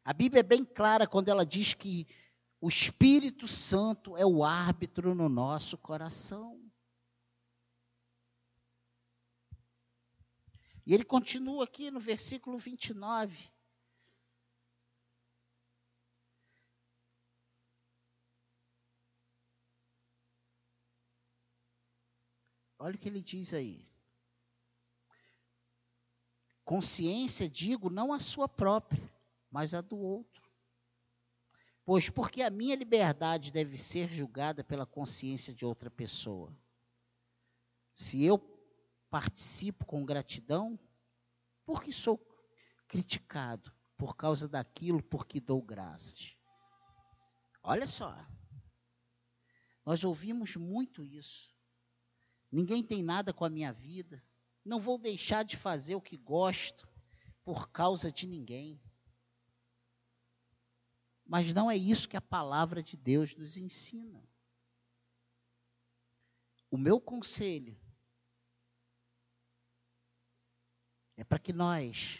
A 0.03 0.11
Bíblia 0.11 0.41
é 0.41 0.43
bem 0.43 0.65
clara 0.65 1.07
quando 1.07 1.29
ela 1.29 1.45
diz 1.45 1.73
que 1.73 2.07
o 2.59 2.67
Espírito 2.67 3.47
Santo 3.47 4.17
é 4.17 4.25
o 4.25 4.43
árbitro 4.43 5.13
no 5.13 5.29
nosso 5.29 5.77
coração. 5.77 6.59
E 10.85 10.93
ele 10.93 11.05
continua 11.05 11.63
aqui 11.63 11.89
no 11.89 11.99
versículo 11.99 12.57
29. 12.57 13.52
Olha 22.83 22.95
o 22.95 22.97
que 22.99 23.07
ele 23.07 23.21
diz 23.21 23.53
aí. 23.53 23.87
Consciência, 26.65 27.47
digo, 27.47 27.89
não 27.89 28.11
a 28.11 28.19
sua 28.19 28.47
própria 28.47 29.13
mas 29.53 29.75
a 29.75 29.81
do 29.81 29.99
outro. 29.99 30.41
Pois 31.85 32.09
porque 32.09 32.41
a 32.41 32.49
minha 32.49 32.75
liberdade 32.75 33.51
deve 33.51 33.77
ser 33.77 34.09
julgada 34.09 34.63
pela 34.63 34.83
consciência 34.83 35.53
de 35.53 35.63
outra 35.63 35.91
pessoa. 35.91 36.51
Se 37.93 38.25
eu 38.25 38.39
participo 39.11 39.85
com 39.85 40.03
gratidão, 40.03 40.79
porque 41.63 41.91
sou 41.91 42.19
criticado 42.87 43.71
por 43.95 44.15
causa 44.15 44.47
daquilo 44.47 45.03
por 45.03 45.27
que 45.27 45.39
dou 45.39 45.61
graças. 45.61 46.35
Olha 47.61 47.85
só. 47.85 48.17
Nós 49.85 50.03
ouvimos 50.03 50.55
muito 50.55 51.03
isso. 51.03 51.52
Ninguém 52.53 52.83
tem 52.83 53.01
nada 53.01 53.33
com 53.33 53.43
a 53.43 53.49
minha 53.49 53.73
vida. 53.73 54.23
Não 54.63 54.79
vou 54.79 54.99
deixar 54.99 55.41
de 55.41 55.57
fazer 55.57 55.95
o 55.95 56.01
que 56.01 56.15
gosto 56.15 56.87
por 57.43 57.71
causa 57.71 58.11
de 58.11 58.27
ninguém. 58.27 58.79
Mas 61.25 61.51
não 61.51 61.71
é 61.71 61.75
isso 61.75 62.07
que 62.07 62.15
a 62.15 62.21
palavra 62.21 62.83
de 62.83 62.95
Deus 62.95 63.35
nos 63.35 63.57
ensina. 63.57 64.23
O 66.69 66.77
meu 66.77 67.01
conselho 67.01 67.75
é 71.17 71.23
para 71.23 71.39
que 71.39 71.51
nós 71.51 72.19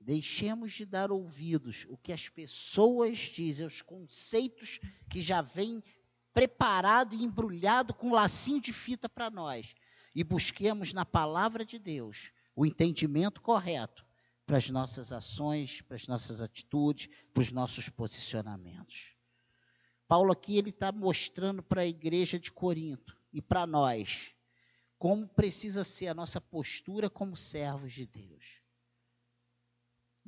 deixemos 0.00 0.72
de 0.72 0.84
dar 0.84 1.12
ouvidos 1.12 1.86
o 1.88 1.96
que 1.96 2.12
as 2.12 2.28
pessoas 2.28 3.18
dizem, 3.18 3.64
os 3.64 3.82
conceitos 3.82 4.80
que 5.08 5.22
já 5.22 5.40
vêm 5.40 5.80
preparado 6.38 7.16
e 7.16 7.24
embrulhado 7.24 7.92
com 7.92 8.10
um 8.10 8.12
lacinho 8.12 8.60
de 8.60 8.72
fita 8.72 9.08
para 9.08 9.28
nós 9.28 9.74
e 10.14 10.22
busquemos 10.22 10.92
na 10.92 11.04
palavra 11.04 11.64
de 11.64 11.80
Deus 11.80 12.30
o 12.54 12.64
entendimento 12.64 13.40
correto 13.40 14.06
para 14.46 14.56
as 14.56 14.70
nossas 14.70 15.12
ações, 15.12 15.80
para 15.80 15.96
as 15.96 16.06
nossas 16.06 16.40
atitudes, 16.40 17.08
para 17.34 17.40
os 17.40 17.50
nossos 17.50 17.88
posicionamentos. 17.88 19.16
Paulo 20.06 20.30
aqui 20.30 20.56
ele 20.56 20.70
está 20.70 20.92
mostrando 20.92 21.60
para 21.60 21.80
a 21.80 21.86
igreja 21.86 22.38
de 22.38 22.52
Corinto 22.52 23.18
e 23.32 23.42
para 23.42 23.66
nós 23.66 24.32
como 24.96 25.26
precisa 25.26 25.82
ser 25.82 26.06
a 26.06 26.14
nossa 26.14 26.40
postura 26.40 27.10
como 27.10 27.36
servos 27.36 27.92
de 27.92 28.06
Deus. 28.06 28.60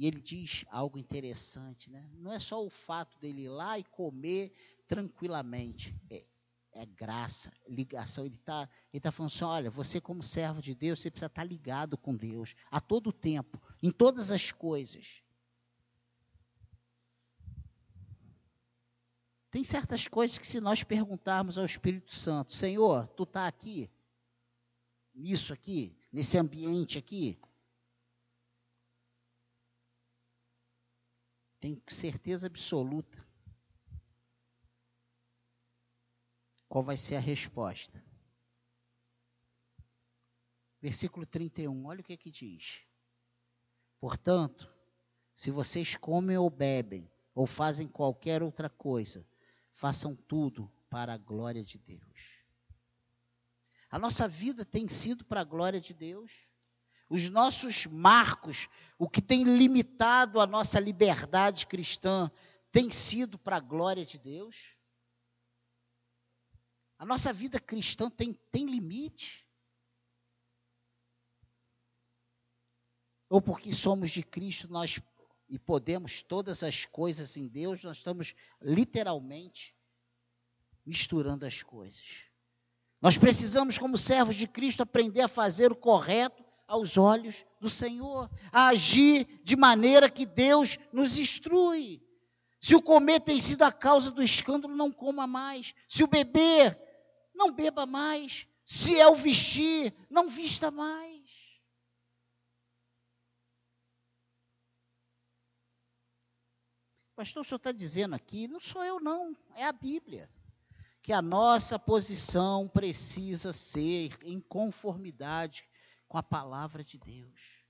E 0.00 0.06
ele 0.06 0.18
diz 0.18 0.64
algo 0.70 0.98
interessante, 0.98 1.90
né? 1.90 2.02
Não 2.14 2.32
é 2.32 2.38
só 2.38 2.64
o 2.64 2.70
fato 2.70 3.18
dele 3.18 3.42
ir 3.42 3.48
lá 3.50 3.78
e 3.78 3.84
comer 3.84 4.50
tranquilamente, 4.88 5.94
é, 6.08 6.24
é 6.72 6.86
graça, 6.86 7.52
ligação. 7.68 8.24
Ele 8.24 8.36
está 8.36 8.66
ele 8.94 9.00
tá 9.02 9.12
falando 9.12 9.30
assim: 9.30 9.44
olha, 9.44 9.70
você, 9.70 10.00
como 10.00 10.22
servo 10.22 10.62
de 10.62 10.74
Deus, 10.74 11.02
você 11.02 11.10
precisa 11.10 11.26
estar 11.26 11.42
tá 11.42 11.46
ligado 11.46 11.98
com 11.98 12.16
Deus 12.16 12.56
a 12.70 12.80
todo 12.80 13.12
tempo, 13.12 13.60
em 13.82 13.90
todas 13.90 14.32
as 14.32 14.50
coisas. 14.50 15.22
Tem 19.50 19.62
certas 19.62 20.08
coisas 20.08 20.38
que, 20.38 20.46
se 20.46 20.62
nós 20.62 20.82
perguntarmos 20.82 21.58
ao 21.58 21.66
Espírito 21.66 22.16
Santo, 22.16 22.54
Senhor, 22.54 23.06
tu 23.08 23.24
está 23.24 23.46
aqui? 23.46 23.90
Nisso 25.14 25.52
aqui? 25.52 25.94
Nesse 26.10 26.38
ambiente 26.38 26.96
aqui? 26.96 27.38
Tenho 31.60 31.80
certeza 31.88 32.46
absoluta. 32.46 33.18
Qual 36.68 36.82
vai 36.82 36.96
ser 36.96 37.16
a 37.16 37.20
resposta? 37.20 38.02
Versículo 40.80 41.26
31, 41.26 41.84
olha 41.86 42.00
o 42.00 42.04
que, 42.04 42.16
que 42.16 42.30
diz. 42.30 42.80
Portanto, 44.00 44.72
se 45.34 45.50
vocês 45.50 45.94
comem 45.96 46.38
ou 46.38 46.48
bebem, 46.48 47.10
ou 47.34 47.46
fazem 47.46 47.86
qualquer 47.86 48.42
outra 48.42 48.70
coisa, 48.70 49.26
façam 49.70 50.16
tudo 50.16 50.70
para 50.88 51.14
a 51.14 51.18
glória 51.18 51.62
de 51.62 51.78
Deus. 51.78 52.40
A 53.90 53.98
nossa 53.98 54.26
vida 54.26 54.64
tem 54.64 54.88
sido 54.88 55.24
para 55.24 55.40
a 55.40 55.44
glória 55.44 55.80
de 55.80 55.92
Deus. 55.92 56.48
Os 57.10 57.28
nossos 57.28 57.86
marcos, 57.86 58.68
o 58.96 59.10
que 59.10 59.20
tem 59.20 59.42
limitado 59.42 60.40
a 60.40 60.46
nossa 60.46 60.78
liberdade 60.78 61.66
cristã, 61.66 62.30
tem 62.70 62.88
sido 62.88 63.36
para 63.36 63.56
a 63.56 63.60
glória 63.60 64.06
de 64.06 64.16
Deus. 64.16 64.76
A 66.96 67.04
nossa 67.04 67.32
vida 67.32 67.58
cristã 67.58 68.08
tem, 68.08 68.32
tem 68.52 68.64
limite? 68.64 69.44
Ou 73.28 73.42
porque 73.42 73.72
somos 73.72 74.12
de 74.12 74.22
Cristo, 74.22 74.68
nós 74.68 75.00
e 75.48 75.58
podemos 75.58 76.22
todas 76.22 76.62
as 76.62 76.86
coisas 76.86 77.36
em 77.36 77.48
Deus, 77.48 77.82
nós 77.82 77.96
estamos 77.96 78.36
literalmente 78.62 79.74
misturando 80.86 81.44
as 81.44 81.60
coisas. 81.60 82.24
Nós 83.02 83.18
precisamos, 83.18 83.78
como 83.78 83.98
servos 83.98 84.36
de 84.36 84.46
Cristo, 84.46 84.84
aprender 84.84 85.22
a 85.22 85.28
fazer 85.28 85.72
o 85.72 85.76
correto 85.76 86.49
aos 86.70 86.96
olhos 86.96 87.44
do 87.58 87.68
Senhor, 87.68 88.30
a 88.52 88.68
agir 88.68 89.26
de 89.42 89.56
maneira 89.56 90.08
que 90.08 90.24
Deus 90.24 90.78
nos 90.92 91.18
instrui. 91.18 92.00
Se 92.60 92.76
o 92.76 92.82
comer 92.82 93.20
tem 93.20 93.40
sido 93.40 93.62
a 93.62 93.72
causa 93.72 94.12
do 94.12 94.22
escândalo, 94.22 94.76
não 94.76 94.92
coma 94.92 95.26
mais. 95.26 95.74
Se 95.88 96.04
o 96.04 96.06
beber, 96.06 96.78
não 97.34 97.50
beba 97.50 97.86
mais. 97.86 98.46
Se 98.64 99.00
é 99.00 99.08
o 99.08 99.16
vestir, 99.16 99.92
não 100.08 100.28
vista 100.28 100.70
mais. 100.70 101.20
Pastor, 107.16 107.42
o 107.42 107.44
senhor 107.44 107.56
está 107.56 107.72
dizendo 107.72 108.14
aqui, 108.14 108.46
não 108.46 108.60
sou 108.60 108.84
eu 108.84 109.00
não, 109.00 109.36
é 109.54 109.66
a 109.66 109.72
Bíblia, 109.72 110.30
que 111.02 111.12
a 111.12 111.20
nossa 111.20 111.78
posição 111.78 112.68
precisa 112.68 113.52
ser 113.52 114.16
em 114.22 114.40
conformidade 114.40 115.68
com 116.10 116.18
a 116.18 116.22
palavra 116.24 116.82
de 116.82 116.98
Deus. 116.98 117.64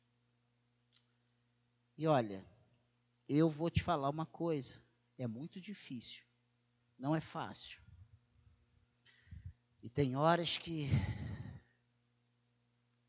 E 1.98 2.06
olha, 2.06 2.42
eu 3.28 3.50
vou 3.50 3.68
te 3.68 3.82
falar 3.82 4.08
uma 4.08 4.24
coisa, 4.24 4.82
é 5.18 5.26
muito 5.26 5.60
difícil, 5.60 6.24
não 6.98 7.14
é 7.14 7.20
fácil. 7.20 7.82
E 9.82 9.90
tem 9.90 10.16
horas 10.16 10.56
que. 10.56 10.88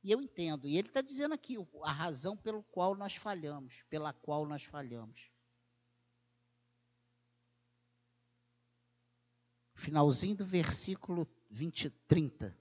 E 0.03 0.11
eu 0.11 0.21
entendo, 0.21 0.67
e 0.67 0.77
ele 0.77 0.89
está 0.89 0.99
dizendo 0.99 1.33
aqui 1.33 1.55
a 1.83 1.91
razão 1.93 2.35
pelo 2.35 2.61
qual 2.63 2.93
nós 2.93 3.15
falhamos, 3.15 3.83
pela 3.89 4.11
qual 4.11 4.45
nós 4.45 4.65
falhamos. 4.65 5.31
finalzinho 9.73 10.35
do 10.35 10.45
versículo 10.45 11.27
20, 11.49 11.89
30. 11.89 12.60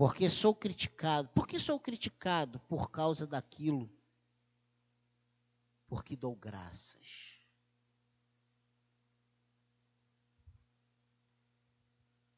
Porque 0.00 0.30
sou 0.30 0.54
criticado. 0.54 1.28
Por 1.34 1.46
que 1.46 1.60
sou 1.60 1.78
criticado? 1.78 2.58
Por 2.60 2.90
causa 2.90 3.26
daquilo. 3.26 3.86
Porque 5.86 6.16
dou 6.16 6.34
graças. 6.34 7.38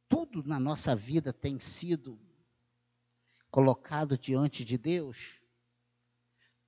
Tudo 0.08 0.42
na 0.42 0.58
nossa 0.58 0.96
vida 0.96 1.32
tem 1.32 1.60
sido 1.60 2.18
colocado 3.48 4.18
diante 4.18 4.64
de 4.64 4.76
Deus. 4.76 5.40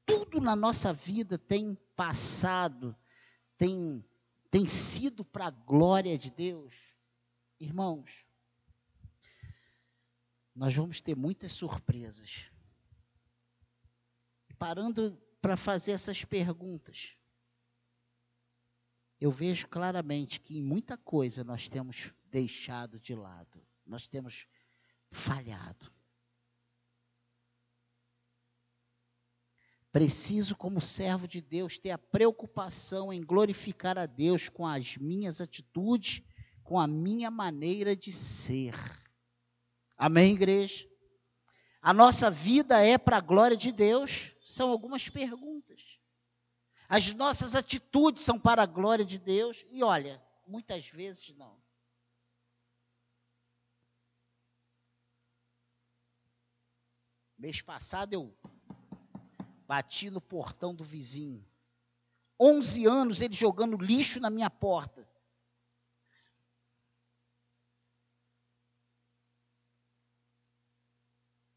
Tudo 0.06 0.40
na 0.40 0.54
nossa 0.54 0.92
vida 0.92 1.36
tem 1.36 1.74
passado, 1.96 2.96
tem 3.58 4.08
tem 4.48 4.64
sido 4.64 5.24
para 5.24 5.46
a 5.46 5.50
glória 5.50 6.16
de 6.16 6.30
Deus, 6.30 6.72
irmãos, 7.58 8.24
nós 10.54 10.74
vamos 10.74 11.00
ter 11.00 11.16
muitas 11.16 11.52
surpresas. 11.52 12.50
Parando 14.58 15.20
para 15.40 15.56
fazer 15.56 15.92
essas 15.92 16.24
perguntas, 16.24 17.16
eu 19.20 19.30
vejo 19.30 19.68
claramente 19.68 20.40
que 20.40 20.56
em 20.56 20.62
muita 20.62 20.96
coisa 20.96 21.42
nós 21.42 21.68
temos 21.68 22.12
deixado 22.30 23.00
de 23.00 23.14
lado, 23.14 23.66
nós 23.84 24.06
temos 24.06 24.46
falhado. 25.10 25.92
Preciso, 29.90 30.56
como 30.56 30.80
servo 30.80 31.28
de 31.28 31.40
Deus, 31.40 31.78
ter 31.78 31.90
a 31.90 31.98
preocupação 31.98 33.12
em 33.12 33.22
glorificar 33.22 33.96
a 33.96 34.06
Deus 34.06 34.48
com 34.48 34.66
as 34.66 34.96
minhas 34.96 35.40
atitudes, 35.40 36.20
com 36.64 36.80
a 36.80 36.86
minha 36.86 37.30
maneira 37.30 37.94
de 37.94 38.12
ser. 38.12 38.74
Amém, 39.96 40.34
igreja? 40.34 40.88
A 41.80 41.92
nossa 41.92 42.30
vida 42.30 42.80
é 42.80 42.96
para 42.96 43.18
a 43.18 43.20
glória 43.20 43.56
de 43.56 43.70
Deus? 43.70 44.32
São 44.44 44.70
algumas 44.70 45.08
perguntas. 45.08 45.98
As 46.88 47.12
nossas 47.12 47.54
atitudes 47.54 48.22
são 48.22 48.38
para 48.38 48.62
a 48.62 48.66
glória 48.66 49.04
de 49.04 49.18
Deus? 49.18 49.64
E 49.70 49.82
olha, 49.82 50.22
muitas 50.46 50.88
vezes 50.88 51.34
não. 51.36 51.62
Mês 57.38 57.60
passado 57.60 58.12
eu 58.14 58.34
Bati 59.66 60.10
no 60.10 60.20
portão 60.20 60.74
do 60.74 60.84
vizinho. 60.84 61.44
11 62.38 62.86
anos 62.86 63.20
ele 63.20 63.34
jogando 63.34 63.76
lixo 63.76 64.20
na 64.20 64.28
minha 64.28 64.50
porta. 64.50 65.08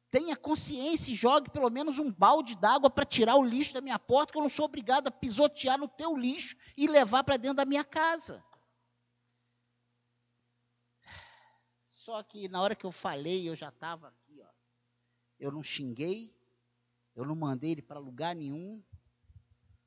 Tenha 0.09 0.35
consciência 0.35 1.11
e 1.11 1.15
jogue 1.15 1.49
pelo 1.49 1.69
menos 1.69 1.99
um 1.99 2.11
balde 2.11 2.55
d'água 2.55 2.89
para 2.89 3.05
tirar 3.05 3.35
o 3.35 3.43
lixo 3.43 3.73
da 3.73 3.81
minha 3.81 3.99
porta, 3.99 4.31
que 4.31 4.37
eu 4.37 4.41
não 4.41 4.49
sou 4.49 4.65
obrigado 4.65 5.07
a 5.07 5.11
pisotear 5.11 5.77
no 5.77 5.87
teu 5.87 6.15
lixo 6.15 6.55
e 6.75 6.87
levar 6.87 7.23
para 7.23 7.37
dentro 7.37 7.57
da 7.57 7.65
minha 7.65 7.83
casa. 7.83 8.43
Só 11.89 12.23
que 12.23 12.47
na 12.47 12.61
hora 12.61 12.75
que 12.75 12.85
eu 12.85 12.91
falei, 12.91 13.49
eu 13.49 13.55
já 13.55 13.69
estava 13.69 14.07
aqui, 14.07 14.41
ó. 14.41 14.47
Eu 15.39 15.51
não 15.51 15.61
xinguei, 15.61 16.33
eu 17.15 17.25
não 17.25 17.35
mandei 17.35 17.71
ele 17.71 17.81
para 17.81 17.99
lugar 17.99 18.33
nenhum, 18.33 18.81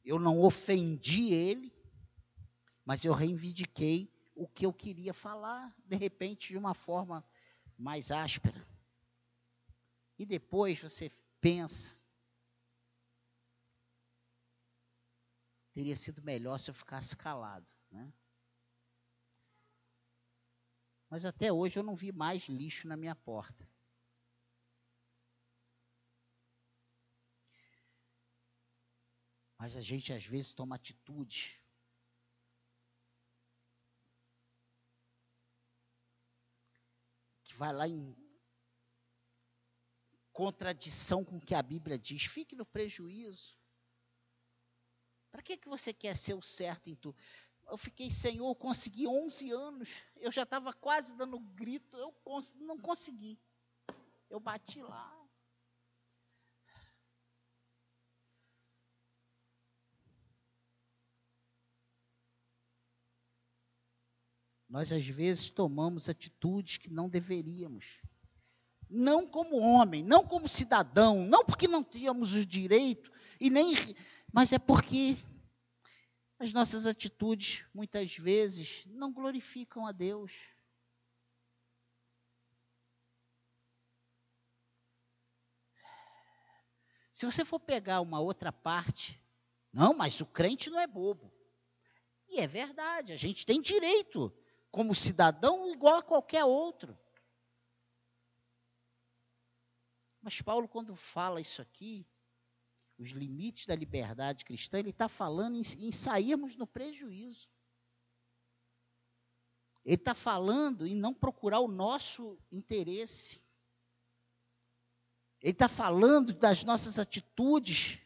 eu 0.05 0.19
não 0.19 0.41
ofendi 0.41 1.33
ele, 1.33 1.73
mas 2.85 3.05
eu 3.05 3.15
reivindiquei 3.15 4.13
o 4.35 4.47
que 4.47 4.67
eu 4.67 4.73
queria 4.73 5.15
falar, 5.15 5.75
de 5.87 5.97
repente, 5.97 6.49
de 6.49 6.59
uma 6.59 6.75
forma 6.75 7.25
mais 7.79 8.11
áspera. 8.11 8.70
E 10.21 10.27
depois 10.27 10.79
você 10.79 11.11
pensa, 11.41 11.99
teria 15.73 15.97
sido 15.97 16.21
melhor 16.21 16.59
se 16.59 16.71
eu 16.71 16.75
ficasse 16.75 17.17
calado, 17.17 17.67
né? 17.91 18.13
Mas 21.09 21.25
até 21.25 21.51
hoje 21.51 21.79
eu 21.79 21.83
não 21.83 21.97
vi 21.97 22.13
mais 22.13 22.51
lixo 22.51 22.87
na 22.87 22.99
minha 22.99 23.15
porta. 23.15 23.67
Mas 29.57 29.75
a 29.75 29.81
gente 29.81 30.13
às 30.13 30.27
vezes 30.27 30.53
toma 30.53 30.77
atitude 30.77 31.59
que 37.43 37.55
vai 37.55 37.73
lá 37.73 37.89
em 37.89 38.30
contradição 40.33 41.25
com 41.25 41.37
o 41.37 41.41
que 41.41 41.55
a 41.55 41.63
Bíblia 41.63 41.99
diz. 41.99 42.25
Fique 42.25 42.57
no 42.57 42.67
prejuízo. 42.67 43.59
Para 45.31 45.43
que, 45.43 45.57
que 45.57 45.69
você 45.69 45.93
quer 45.93 46.17
ser 46.17 46.35
o 46.35 46.43
certo 46.43 46.89
em 46.89 46.95
tudo? 46.95 47.17
Eu 47.69 47.77
fiquei, 47.77 48.11
Senhor, 48.11 48.49
eu 48.49 48.55
consegui 48.55 49.07
11 49.07 49.51
anos. 49.53 50.03
Eu 50.17 50.33
já 50.33 50.43
estava 50.43 50.73
quase 50.73 51.15
dando 51.15 51.39
grito. 51.39 51.97
Eu 51.97 52.13
cons 52.25 52.53
não 52.55 52.79
consegui. 52.79 53.39
Eu 54.29 54.41
bati 54.41 54.83
lá. 54.83 55.17
Nós, 64.69 64.93
às 64.93 65.05
vezes, 65.05 65.51
tomamos 65.51 66.09
atitudes 66.09 66.77
que 66.77 66.89
não 66.89 67.09
deveríamos 67.09 68.01
não 68.91 69.27
como 69.27 69.57
homem, 69.57 70.03
não 70.03 70.27
como 70.27 70.49
cidadão, 70.49 71.25
não 71.25 71.45
porque 71.45 71.69
não 71.69 71.85
tínhamos 71.85 72.35
o 72.35 72.45
direito, 72.45 73.11
e 73.41 73.49
nem, 73.49 73.75
mas 74.33 74.53
é 74.53 74.59
porque 74.59 75.17
as 76.39 76.53
nossas 76.53 76.87
atitudes, 76.87 77.65
muitas 77.73 78.17
vezes, 78.17 78.87
não 78.87 79.13
glorificam 79.13 79.87
a 79.87 79.93
Deus. 79.93 80.33
Se 87.13 87.27
você 87.27 87.45
for 87.45 87.61
pegar 87.61 88.01
uma 88.01 88.19
outra 88.19 88.51
parte, 88.51 89.21
não, 89.73 89.93
mas 89.93 90.21
o 90.21 90.27
crente 90.27 90.71
não 90.71 90.81
é 90.81 90.87
bobo. 90.87 91.31
E 92.29 92.41
é 92.41 92.47
verdade, 92.47 93.13
a 93.13 93.17
gente 93.17 93.45
tem 93.45 93.61
direito, 93.61 94.33
como 94.71 94.95
cidadão, 94.95 95.71
igual 95.71 95.97
a 95.97 96.03
qualquer 96.03 96.45
outro. 96.45 96.99
Mas 100.23 100.41
Paulo, 100.43 100.69
quando 100.69 100.95
fala 100.95 101.41
isso 101.41 101.63
aqui, 101.63 102.07
os 102.99 103.11
limites 103.11 103.67
da 103.67 103.75
liberdade 103.75 104.45
cristã, 104.45 104.79
ele 104.79 104.91
está 104.91 105.09
falando 105.09 105.57
em, 105.57 105.63
em 105.79 105.91
sairmos 105.91 106.57
no 106.57 106.67
prejuízo. 106.67 107.49
Ele 109.85 109.95
está 109.95 110.15
falando 110.15 110.87
em 110.87 110.95
não 110.95 111.15
procurar 111.15 111.61
o 111.61 111.69
nosso 111.69 112.39
interesse. 112.53 113.41
Ele 115.41 115.53
está 115.53 115.69
falando 115.69 116.35
das 116.35 116.65
nossas 116.65 116.99
atitudes 116.99 117.99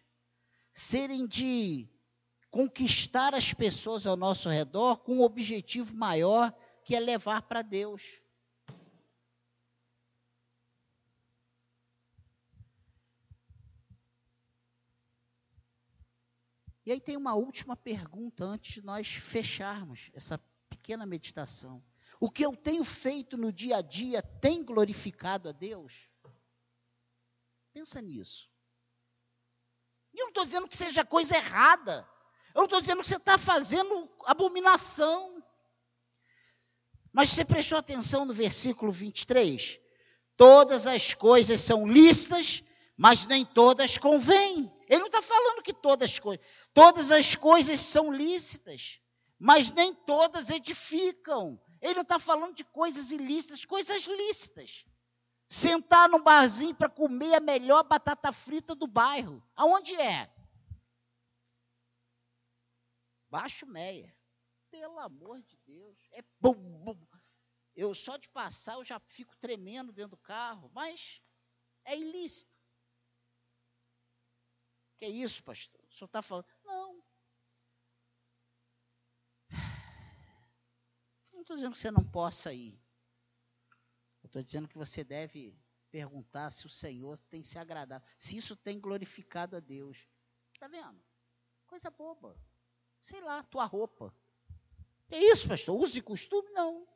serem 0.73 1.27
de 1.27 1.89
conquistar 2.51 3.35
as 3.35 3.53
pessoas 3.53 4.07
ao 4.07 4.17
nosso 4.17 4.49
redor 4.49 4.99
com 4.99 5.17
um 5.17 5.23
objetivo 5.23 5.93
maior 5.95 6.57
que 6.85 6.95
é 6.95 7.01
levar 7.01 7.43
para 7.43 7.63
Deus. 7.63 8.21
E 16.87 16.93
aí 16.93 17.01
tem 17.01 17.17
uma 17.17 17.35
última 17.35 17.77
pergunta 17.77 18.45
antes 18.45 18.75
de 18.75 18.83
nós 18.83 19.09
fecharmos 19.09 20.11
essa 20.13 20.39
pequena 20.69 21.07
meditação. 21.07 21.83
O 22.21 22.31
que 22.31 22.45
eu 22.45 22.55
tenho 22.55 22.85
feito 22.85 23.37
no 23.37 23.53
dia 23.53 23.79
a 23.79 23.83
dia 23.83 24.23
tem 24.23 24.63
glorificado 24.63 25.49
a 25.49 25.53
Deus? 25.53 26.09
Pensa 27.73 28.01
nisso. 28.01 28.51
E 30.13 30.21
eu 30.21 30.27
não 30.27 30.31
estou 30.31 30.45
dizendo 30.45 30.69
que 30.69 30.77
seja 30.77 31.05
coisa 31.05 31.37
errada. 31.37 32.09
Eu 32.55 32.61
não 32.61 32.65
estou 32.65 32.81
dizendo 32.81 33.03
que 33.03 33.09
você 33.09 33.17
está 33.17 33.37
fazendo 33.37 34.09
abominação. 34.27 35.43
Mas 37.13 37.31
você 37.31 37.45
prestou 37.45 37.79
atenção 37.79 38.25
no 38.25 38.35
versículo 38.35 38.93
23? 38.93 39.81
Todas 40.37 40.87
as 40.87 41.15
coisas 41.15 41.61
são 41.61 41.87
lícitas, 41.87 42.63
mas 42.97 43.25
nem 43.27 43.45
todas 43.45 43.99
convêm. 43.99 44.73
Ele 44.89 45.01
não 45.01 45.07
está 45.07 45.23
falando 45.23 45.63
que 45.63 45.73
todas 45.73 46.11
as 46.11 46.19
coisas. 46.19 46.45
Todas 46.73 47.11
as 47.11 47.35
coisas 47.35 47.81
são 47.81 48.13
lícitas, 48.13 49.01
mas 49.39 49.71
nem 49.71 49.95
todas 49.95 50.51
edificam. 50.51 51.61
Ele 51.81 51.95
não 51.95 52.03
está 52.03 52.19
falando 52.19 52.55
de 52.55 52.65
coisas 52.65 53.11
ilícitas, 53.13 53.65
coisas 53.65 54.05
lícitas. 54.05 54.85
Sentar 55.49 56.09
num 56.09 56.23
barzinho 56.23 56.75
para 56.75 56.89
comer 56.89 57.35
a 57.35 57.41
melhor 57.41 57.85
batata 57.85 58.33
frita 58.33 58.75
do 58.75 58.87
bairro. 58.87 59.43
Aonde 59.55 59.95
é? 59.95 60.33
Baixo 63.29 63.67
Meia. 63.67 64.17
Pelo 64.71 64.99
amor 64.99 65.43
de 65.43 65.57
Deus. 65.67 65.99
É 66.13 66.23
bum, 66.41 66.55
bum. 66.55 67.07
Eu 67.77 67.95
só 67.95 68.17
de 68.17 68.29
passar 68.29 68.75
eu 68.75 68.85
já 68.85 69.01
fico 69.01 69.37
tremendo 69.37 69.93
dentro 69.93 70.13
do 70.13 70.23
carro, 70.23 70.71
mas 70.73 71.21
é 71.85 71.99
ilícito. 71.99 72.54
Que 74.97 75.07
é 75.07 75.09
isso, 75.09 75.43
pastor? 75.43 75.81
O 75.89 75.93
senhor 75.93 76.07
está 76.07 76.23
falando? 76.23 76.47
Não. 76.65 77.03
Não 81.33 81.41
estou 81.41 81.57
dizendo 81.57 81.73
que 81.73 81.79
você 81.79 81.91
não 81.91 82.05
possa 82.05 82.53
ir. 82.53 82.81
Eu 84.23 84.27
estou 84.27 84.43
dizendo 84.43 84.69
que 84.69 84.79
você 84.79 85.05
deve 85.05 85.59
perguntar 85.91 86.51
se 86.51 86.67
o 86.67 86.69
Senhor 86.71 87.19
tem 87.31 87.43
se 87.43 87.59
agradado, 87.59 88.05
se 88.19 88.37
isso 88.37 88.57
tem 88.57 88.81
glorificado 88.81 89.57
a 89.57 89.61
Deus. 89.61 90.09
Está 90.53 90.67
vendo? 90.67 91.01
Coisa 91.67 91.91
boba. 91.91 92.37
Sei 93.01 93.21
lá, 93.21 93.43
tua 93.45 93.65
roupa. 93.65 94.13
É 95.11 95.19
isso, 95.19 95.47
pastor? 95.47 95.79
Uso 95.79 95.93
de 95.93 96.03
costume? 96.03 96.51
Não. 96.51 96.89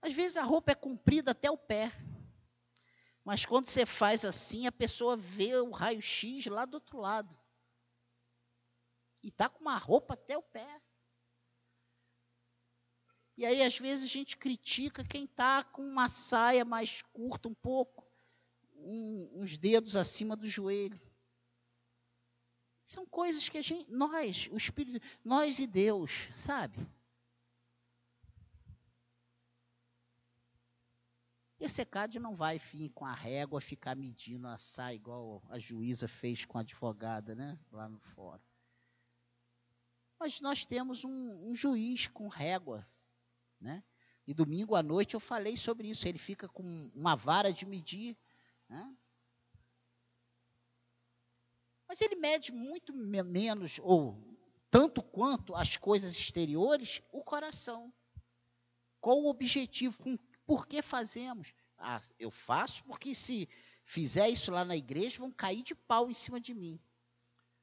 Às 0.00 0.12
vezes 0.12 0.36
a 0.36 0.44
roupa 0.44 0.72
é 0.72 0.74
comprida 0.74 1.32
até 1.32 1.50
o 1.50 1.58
pé. 1.58 1.90
Mas 3.28 3.44
quando 3.44 3.66
você 3.66 3.84
faz 3.84 4.24
assim, 4.24 4.66
a 4.66 4.72
pessoa 4.72 5.14
vê 5.14 5.54
o 5.56 5.70
raio-x 5.70 6.46
lá 6.46 6.64
do 6.64 6.76
outro 6.76 6.96
lado. 6.96 7.38
E 9.22 9.28
está 9.28 9.50
com 9.50 9.60
uma 9.60 9.76
roupa 9.76 10.14
até 10.14 10.38
o 10.38 10.42
pé. 10.42 10.80
E 13.36 13.44
aí, 13.44 13.62
às 13.62 13.78
vezes, 13.78 14.04
a 14.04 14.08
gente 14.08 14.34
critica 14.34 15.04
quem 15.04 15.26
está 15.26 15.62
com 15.62 15.82
uma 15.82 16.08
saia 16.08 16.64
mais 16.64 17.02
curta, 17.12 17.50
um 17.50 17.54
pouco, 17.54 18.10
um, 18.76 19.42
uns 19.42 19.58
dedos 19.58 19.94
acima 19.94 20.34
do 20.34 20.48
joelho. 20.48 20.98
São 22.82 23.04
coisas 23.04 23.46
que 23.46 23.58
a 23.58 23.62
gente, 23.62 23.90
nós, 23.90 24.48
o 24.50 24.56
Espírito, 24.56 25.06
nós 25.22 25.58
e 25.58 25.66
Deus, 25.66 26.30
sabe? 26.34 26.78
Esse 31.60 31.82
ECAD 31.82 32.20
não 32.20 32.36
vai 32.36 32.58
vir 32.58 32.90
com 32.90 33.04
a 33.04 33.12
régua 33.12 33.60
ficar 33.60 33.96
medindo 33.96 34.46
a 34.46 34.56
saia 34.56 34.94
igual 34.94 35.42
a 35.48 35.58
juíza 35.58 36.06
fez 36.06 36.44
com 36.44 36.56
a 36.56 36.60
advogada, 36.60 37.34
né? 37.34 37.58
Lá 37.72 37.88
no 37.88 37.98
fórum. 37.98 38.42
Mas 40.20 40.40
nós 40.40 40.64
temos 40.64 41.04
um, 41.04 41.48
um 41.48 41.54
juiz 41.54 42.06
com 42.06 42.28
régua, 42.28 42.88
né? 43.60 43.82
E 44.24 44.32
domingo 44.32 44.76
à 44.76 44.82
noite 44.82 45.14
eu 45.14 45.20
falei 45.20 45.56
sobre 45.56 45.88
isso. 45.88 46.06
Ele 46.06 46.18
fica 46.18 46.48
com 46.48 46.90
uma 46.94 47.16
vara 47.16 47.52
de 47.52 47.66
medir, 47.66 48.16
né? 48.68 48.96
Mas 51.88 52.00
ele 52.02 52.16
mede 52.16 52.52
muito 52.52 52.92
menos, 52.94 53.80
ou 53.82 54.16
tanto 54.70 55.02
quanto 55.02 55.54
as 55.54 55.76
coisas 55.76 56.12
exteriores, 56.12 57.00
o 57.10 57.24
coração. 57.24 57.92
Qual 59.00 59.18
o 59.22 59.30
objetivo? 59.30 59.96
Com 60.02 60.18
por 60.48 60.66
que 60.66 60.80
fazemos? 60.80 61.52
Ah, 61.76 62.00
eu 62.18 62.30
faço 62.30 62.82
porque 62.84 63.14
se 63.14 63.46
fizer 63.84 64.30
isso 64.30 64.50
lá 64.50 64.64
na 64.64 64.74
igreja, 64.74 65.18
vão 65.18 65.30
cair 65.30 65.62
de 65.62 65.74
pau 65.74 66.08
em 66.08 66.14
cima 66.14 66.40
de 66.40 66.54
mim. 66.54 66.80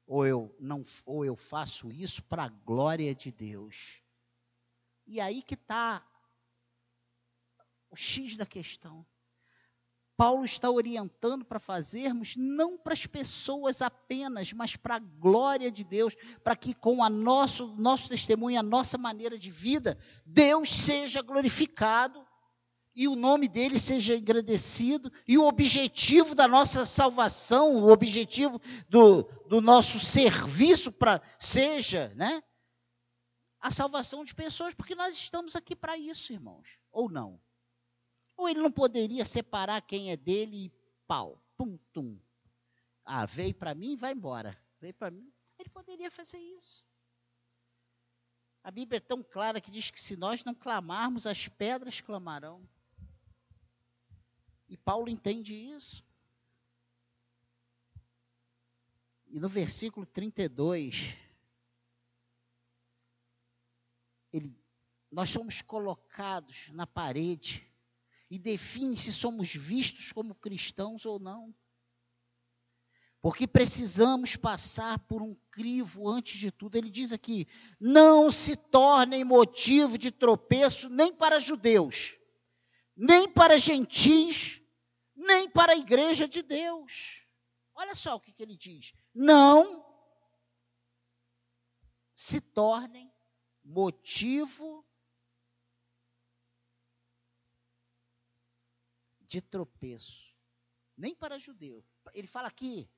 Ou 0.06 0.24
eu 0.24 0.56
não, 0.60 0.84
ou 1.04 1.24
eu 1.24 1.34
faço 1.34 1.90
isso 1.90 2.22
para 2.22 2.44
a 2.44 2.48
glória 2.48 3.12
de 3.12 3.32
Deus. 3.32 4.00
E 5.04 5.20
aí 5.20 5.42
que 5.42 5.54
está 5.54 6.06
o 7.90 7.96
X 7.96 8.36
da 8.36 8.46
questão. 8.46 9.04
Paulo 10.16 10.44
está 10.44 10.70
orientando 10.70 11.44
para 11.44 11.58
fazermos 11.58 12.36
não 12.36 12.78
para 12.78 12.92
as 12.92 13.04
pessoas 13.04 13.82
apenas, 13.82 14.52
mas 14.52 14.76
para 14.76 14.94
a 14.94 15.00
glória 15.00 15.72
de 15.72 15.82
Deus, 15.82 16.14
para 16.44 16.54
que 16.54 16.72
com 16.72 17.02
a 17.02 17.10
nosso, 17.10 17.74
nosso 17.76 18.08
testemunho, 18.08 18.60
a 18.60 18.62
nossa 18.62 18.96
maneira 18.96 19.36
de 19.36 19.50
vida, 19.50 19.98
Deus 20.24 20.70
seja 20.70 21.20
glorificado 21.20 22.25
e 22.96 23.06
o 23.06 23.14
nome 23.14 23.46
dele 23.46 23.78
seja 23.78 24.16
agradecido 24.16 25.12
e 25.28 25.36
o 25.36 25.46
objetivo 25.46 26.34
da 26.34 26.48
nossa 26.48 26.86
salvação, 26.86 27.76
o 27.76 27.92
objetivo 27.92 28.58
do, 28.88 29.24
do 29.46 29.60
nosso 29.60 30.00
serviço 30.00 30.90
para 30.90 31.20
seja, 31.38 32.08
né? 32.16 32.42
A 33.60 33.70
salvação 33.70 34.24
de 34.24 34.34
pessoas, 34.34 34.72
porque 34.72 34.94
nós 34.94 35.12
estamos 35.12 35.54
aqui 35.54 35.76
para 35.76 35.98
isso, 35.98 36.32
irmãos, 36.32 36.66
ou 36.90 37.10
não? 37.10 37.38
Ou 38.34 38.48
ele 38.48 38.60
não 38.60 38.72
poderia 38.72 39.26
separar 39.26 39.82
quem 39.82 40.10
é 40.10 40.16
dele 40.16 40.66
e 40.66 40.72
pau, 41.06 41.42
tum, 41.54 41.78
tum. 41.92 42.18
Ah, 43.04 43.26
veio 43.26 43.54
para 43.54 43.74
mim, 43.74 43.94
vai 43.94 44.12
embora. 44.12 44.58
Veio 44.80 44.94
para 44.94 45.10
mim. 45.10 45.30
Ele 45.58 45.68
poderia 45.68 46.10
fazer 46.10 46.38
isso. 46.38 46.84
A 48.64 48.70
Bíblia 48.70 48.98
é 48.98 49.00
tão 49.00 49.22
clara 49.22 49.60
que 49.60 49.70
diz 49.70 49.90
que 49.90 50.00
se 50.00 50.16
nós 50.16 50.42
não 50.44 50.54
clamarmos, 50.54 51.26
as 51.26 51.46
pedras 51.46 52.00
clamarão. 52.00 52.66
E 54.68 54.76
Paulo 54.76 55.08
entende 55.08 55.54
isso. 55.54 56.04
E 59.28 59.38
no 59.38 59.48
versículo 59.48 60.06
32, 60.06 61.16
ele, 64.32 64.56
nós 65.10 65.30
somos 65.30 65.62
colocados 65.62 66.68
na 66.72 66.86
parede 66.86 67.66
e 68.30 68.38
define 68.38 68.96
se 68.96 69.12
somos 69.12 69.54
vistos 69.54 70.12
como 70.12 70.34
cristãos 70.34 71.04
ou 71.04 71.18
não. 71.18 71.54
Porque 73.20 73.46
precisamos 73.46 74.36
passar 74.36 74.98
por 75.00 75.20
um 75.20 75.34
crivo 75.50 76.08
antes 76.08 76.38
de 76.38 76.50
tudo. 76.50 76.76
Ele 76.76 76.90
diz 76.90 77.12
aqui: 77.12 77.46
não 77.80 78.30
se 78.30 78.56
tornem 78.56 79.24
motivo 79.24 79.98
de 79.98 80.10
tropeço 80.10 80.88
nem 80.88 81.12
para 81.12 81.40
judeus, 81.40 82.15
nem 82.96 83.28
para 83.28 83.58
gentios, 83.58 84.62
nem 85.14 85.50
para 85.50 85.72
a 85.72 85.76
igreja 85.76 86.26
de 86.26 86.42
Deus. 86.42 87.26
Olha 87.74 87.94
só 87.94 88.14
o 88.14 88.20
que, 88.20 88.32
que 88.32 88.42
ele 88.42 88.56
diz: 88.56 88.94
não 89.14 89.84
se 92.14 92.40
tornem 92.40 93.12
motivo 93.62 94.86
de 99.20 99.42
tropeço, 99.42 100.34
nem 100.96 101.14
para 101.14 101.38
judeu. 101.38 101.84
Ele 102.14 102.26
fala 102.26 102.48
aqui, 102.48 102.88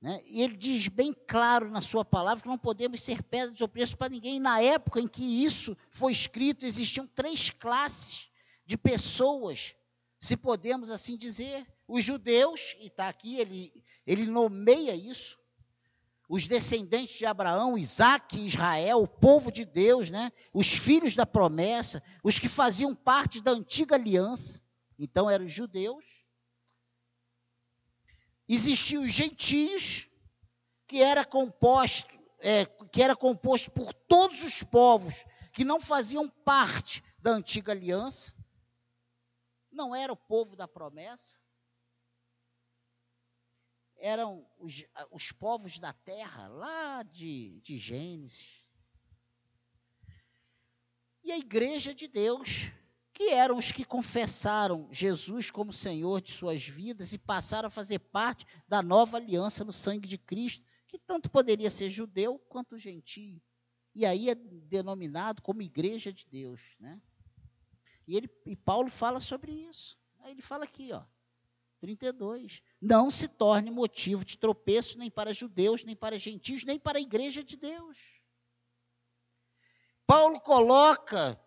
né, 0.00 0.20
e 0.26 0.42
ele 0.42 0.56
diz 0.56 0.88
bem 0.88 1.14
claro 1.14 1.70
na 1.70 1.80
sua 1.80 2.04
palavra 2.04 2.42
que 2.42 2.48
não 2.48 2.58
podemos 2.58 3.00
ser 3.00 3.22
pedra 3.22 3.52
de 3.52 3.58
tropeço 3.58 3.96
para 3.96 4.10
ninguém. 4.10 4.38
Na 4.38 4.60
época 4.60 5.00
em 5.00 5.08
que 5.08 5.42
isso 5.42 5.74
foi 5.90 6.12
escrito, 6.12 6.66
existiam 6.66 7.06
três 7.06 7.48
classes 7.48 8.29
de 8.66 8.76
pessoas, 8.76 9.74
se 10.18 10.36
podemos 10.36 10.90
assim 10.90 11.16
dizer. 11.16 11.66
Os 11.88 12.04
judeus, 12.04 12.76
e 12.78 12.86
está 12.86 13.08
aqui, 13.08 13.38
ele, 13.38 13.72
ele 14.06 14.26
nomeia 14.26 14.94
isso, 14.94 15.38
os 16.28 16.46
descendentes 16.46 17.18
de 17.18 17.26
Abraão, 17.26 17.76
Isaac 17.76 18.36
e 18.36 18.46
Israel, 18.46 18.98
o 18.98 19.08
povo 19.08 19.50
de 19.50 19.64
Deus, 19.64 20.10
né? 20.10 20.30
os 20.54 20.68
filhos 20.68 21.16
da 21.16 21.26
promessa, 21.26 22.00
os 22.22 22.38
que 22.38 22.48
faziam 22.48 22.94
parte 22.94 23.42
da 23.42 23.50
antiga 23.50 23.96
aliança. 23.96 24.62
Então 24.96 25.28
eram 25.28 25.44
os 25.44 25.50
judeus. 25.50 26.04
Existiam 28.48 29.02
os 29.02 29.12
gentios, 29.12 30.08
que 30.86 31.02
era 31.02 31.24
composto, 31.24 32.14
é, 32.38 32.64
que 32.64 33.02
era 33.02 33.16
composto 33.16 33.70
por 33.70 33.92
todos 33.92 34.44
os 34.44 34.62
povos 34.62 35.14
que 35.52 35.64
não 35.64 35.80
faziam 35.80 36.28
parte 36.28 37.02
da 37.18 37.32
antiga 37.32 37.72
aliança. 37.72 38.34
Não 39.80 39.94
era 39.94 40.12
o 40.12 40.16
povo 40.16 40.54
da 40.54 40.68
promessa. 40.68 41.38
Eram 43.96 44.46
os, 44.58 44.84
os 45.10 45.32
povos 45.32 45.78
da 45.78 45.94
terra, 45.94 46.48
lá 46.48 47.02
de, 47.02 47.58
de 47.62 47.78
Gênesis. 47.78 48.62
E 51.24 51.32
a 51.32 51.38
igreja 51.38 51.94
de 51.94 52.06
Deus, 52.06 52.70
que 53.14 53.30
eram 53.30 53.56
os 53.56 53.72
que 53.72 53.82
confessaram 53.82 54.86
Jesus 54.92 55.50
como 55.50 55.72
Senhor 55.72 56.20
de 56.20 56.30
suas 56.30 56.62
vidas 56.62 57.14
e 57.14 57.18
passaram 57.18 57.68
a 57.68 57.70
fazer 57.70 58.00
parte 58.00 58.46
da 58.68 58.82
nova 58.82 59.16
aliança 59.16 59.64
no 59.64 59.72
sangue 59.72 60.06
de 60.06 60.18
Cristo, 60.18 60.62
que 60.86 60.98
tanto 60.98 61.30
poderia 61.30 61.70
ser 61.70 61.88
judeu 61.88 62.38
quanto 62.50 62.76
gentio. 62.76 63.40
E 63.94 64.04
aí 64.04 64.28
é 64.28 64.34
denominado 64.34 65.40
como 65.40 65.62
igreja 65.62 66.12
de 66.12 66.26
Deus, 66.26 66.76
né? 66.78 67.00
E, 68.10 68.16
ele, 68.16 68.28
e 68.44 68.56
Paulo 68.56 68.90
fala 68.90 69.20
sobre 69.20 69.52
isso. 69.52 69.96
Aí 70.18 70.32
ele 70.32 70.42
fala 70.42 70.64
aqui, 70.64 70.92
ó, 70.92 71.04
32. 71.78 72.60
Não 72.80 73.08
se 73.08 73.28
torne 73.28 73.70
motivo 73.70 74.24
de 74.24 74.36
tropeço 74.36 74.98
nem 74.98 75.08
para 75.08 75.32
judeus, 75.32 75.84
nem 75.84 75.94
para 75.94 76.18
gentios, 76.18 76.64
nem 76.64 76.76
para 76.76 76.98
a 76.98 77.00
igreja 77.00 77.44
de 77.44 77.56
Deus. 77.56 77.96
Paulo 80.08 80.40
coloca 80.40 81.40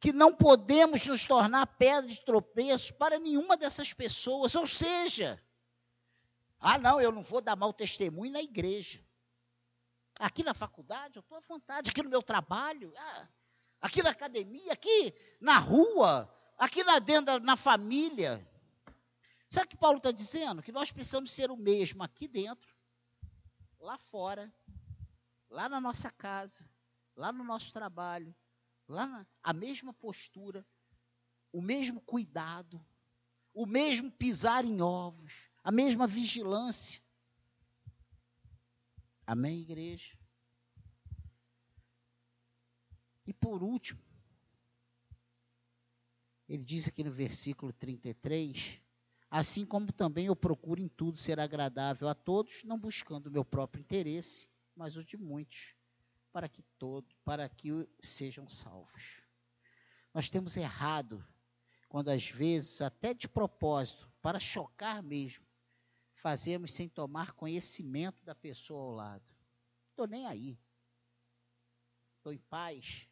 que 0.00 0.12
não 0.12 0.34
podemos 0.34 1.06
nos 1.06 1.28
tornar 1.28 1.64
pedra 1.78 2.10
de 2.10 2.24
tropeço 2.24 2.92
para 2.94 3.20
nenhuma 3.20 3.56
dessas 3.56 3.92
pessoas. 3.92 4.56
Ou 4.56 4.66
seja, 4.66 5.40
ah, 6.58 6.76
não, 6.76 7.00
eu 7.00 7.12
não 7.12 7.22
vou 7.22 7.40
dar 7.40 7.54
mau 7.54 7.72
testemunho 7.72 8.32
na 8.32 8.42
igreja. 8.42 9.00
Aqui 10.18 10.42
na 10.42 10.54
faculdade, 10.54 11.18
eu 11.18 11.20
estou 11.20 11.38
à 11.38 11.40
vontade. 11.42 11.88
Aqui 11.88 12.02
no 12.02 12.10
meu 12.10 12.20
trabalho, 12.20 12.92
ah, 12.96 13.28
aqui 13.82 14.00
na 14.00 14.10
academia, 14.10 14.72
aqui 14.72 15.12
na 15.40 15.58
rua, 15.58 16.32
aqui 16.56 16.84
na, 16.84 17.00
dentro 17.00 17.40
na 17.40 17.56
família. 17.56 18.48
Sabe 19.50 19.66
o 19.66 19.68
que 19.70 19.76
Paulo 19.76 19.98
está 19.98 20.12
dizendo? 20.12 20.62
Que 20.62 20.70
nós 20.70 20.92
precisamos 20.92 21.32
ser 21.32 21.50
o 21.50 21.56
mesmo 21.56 22.02
aqui 22.02 22.28
dentro, 22.28 22.74
lá 23.80 23.98
fora, 23.98 24.50
lá 25.50 25.68
na 25.68 25.80
nossa 25.80 26.10
casa, 26.10 26.66
lá 27.16 27.32
no 27.32 27.42
nosso 27.42 27.72
trabalho, 27.72 28.34
lá 28.88 29.04
na, 29.04 29.26
a 29.42 29.52
mesma 29.52 29.92
postura, 29.92 30.64
o 31.52 31.60
mesmo 31.60 32.00
cuidado, 32.00 32.82
o 33.52 33.66
mesmo 33.66 34.10
pisar 34.10 34.64
em 34.64 34.80
ovos, 34.80 35.50
a 35.62 35.72
mesma 35.72 36.06
vigilância. 36.06 37.02
Amém, 39.26 39.60
igreja? 39.60 40.21
E 43.26 43.32
por 43.32 43.62
último, 43.62 44.00
ele 46.48 46.64
diz 46.64 46.88
aqui 46.88 47.04
no 47.04 47.10
versículo 47.10 47.72
33, 47.72 48.80
assim 49.30 49.64
como 49.64 49.92
também 49.92 50.26
eu 50.26 50.36
procuro 50.36 50.80
em 50.80 50.88
tudo 50.88 51.16
ser 51.16 51.38
agradável 51.40 52.08
a 52.08 52.14
todos, 52.14 52.64
não 52.64 52.78
buscando 52.78 53.26
o 53.26 53.30
meu 53.30 53.44
próprio 53.44 53.80
interesse, 53.80 54.48
mas 54.74 54.96
o 54.96 55.04
de 55.04 55.16
muitos 55.16 55.74
para 56.32 56.48
que 56.48 56.62
todos, 56.78 57.12
para 57.24 57.48
que 57.48 57.68
sejam 58.00 58.48
salvos. 58.48 59.22
Nós 60.12 60.30
temos 60.30 60.56
errado 60.56 61.24
quando 61.88 62.08
às 62.08 62.26
vezes, 62.26 62.80
até 62.80 63.12
de 63.12 63.28
propósito, 63.28 64.10
para 64.22 64.40
chocar 64.40 65.02
mesmo, 65.02 65.44
fazemos 66.14 66.72
sem 66.72 66.88
tomar 66.88 67.32
conhecimento 67.32 68.24
da 68.24 68.34
pessoa 68.34 68.82
ao 68.82 68.90
lado. 68.92 69.24
Estou 69.90 70.06
nem 70.06 70.26
aí. 70.26 70.58
Estou 72.16 72.32
em 72.32 72.38
paz. 72.38 73.06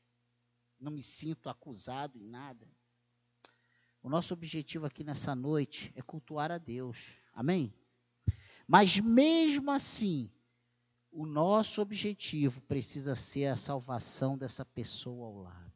Não 0.81 0.91
me 0.91 1.03
sinto 1.03 1.49
acusado 1.49 2.19
em 2.19 2.27
nada. 2.27 2.67
O 4.03 4.09
nosso 4.09 4.33
objetivo 4.33 4.87
aqui 4.87 5.05
nessa 5.05 5.35
noite 5.35 5.93
é 5.95 6.01
cultuar 6.01 6.51
a 6.51 6.57
Deus. 6.57 7.19
Amém? 7.35 7.73
Mas 8.67 8.99
mesmo 8.99 9.71
assim, 9.71 10.33
o 11.13 11.27
nosso 11.27 11.83
objetivo 11.83 12.63
precisa 12.63 13.15
ser 13.15 13.47
a 13.47 13.57
salvação 13.57 14.39
dessa 14.39 14.65
pessoa 14.65 15.27
ao 15.27 15.43
lado. 15.43 15.73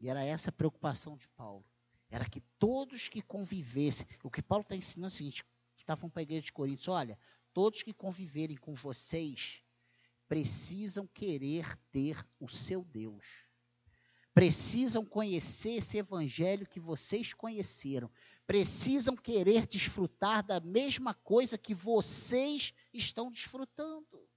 E 0.00 0.08
era 0.08 0.22
essa 0.22 0.50
a 0.50 0.52
preocupação 0.52 1.16
de 1.16 1.26
Paulo. 1.28 1.64
Era 2.10 2.28
que 2.28 2.40
todos 2.58 3.08
que 3.08 3.22
convivessem. 3.22 4.06
O 4.22 4.30
que 4.30 4.42
Paulo 4.42 4.62
está 4.62 4.76
ensinando 4.76 5.06
é 5.06 5.08
o 5.08 5.16
seguinte: 5.16 5.44
estavam 5.76 6.10
para 6.10 6.20
a 6.20 6.22
igreja 6.22 6.42
de 6.42 6.52
Coríntios: 6.52 6.88
olha, 6.88 7.18
todos 7.52 7.82
que 7.82 7.92
conviverem 7.92 8.56
com 8.56 8.74
vocês 8.74 9.62
precisam 10.28 11.06
querer 11.06 11.76
ter 11.90 12.24
o 12.38 12.48
seu 12.48 12.84
Deus. 12.84 13.46
precisam 14.34 15.04
conhecer 15.04 15.78
esse 15.78 15.98
evangelho 15.98 16.64
que 16.64 16.78
vocês 16.78 17.34
conheceram. 17.34 18.08
Precisam 18.46 19.16
querer 19.16 19.66
desfrutar 19.66 20.46
da 20.46 20.60
mesma 20.60 21.12
coisa 21.12 21.58
que 21.58 21.74
vocês 21.74 22.72
estão 22.94 23.32
desfrutando. 23.32 24.28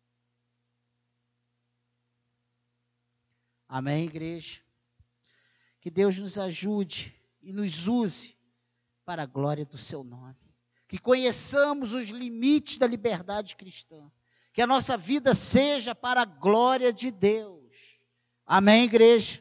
Amém, 3.68 4.06
igreja? 4.06 4.60
Que 5.80 5.92
Deus 5.92 6.18
nos 6.18 6.36
ajude 6.38 7.16
e 7.40 7.54
nos 7.54 7.88
use 7.88 8.36
para 9.06 9.22
a 9.22 9.28
glória 9.28 9.66
do 9.66 9.78
seu 9.78 10.04
nome. 10.04 10.36
Que 10.88 10.98
conheçamos 10.98 11.94
os 11.94 12.10
limites 12.10 12.78
da 12.78 12.88
liberdade 12.88 13.56
cristã. 13.56 14.12
Que 14.54 14.62
a 14.62 14.68
nossa 14.68 14.98
vida 14.98 15.34
seja 15.34 15.96
para 15.96 16.22
a 16.22 16.26
glória 16.26 16.92
de 16.92 17.10
Deus. 17.10 17.62
Amém, 18.46 18.84
igreja? 18.84 19.30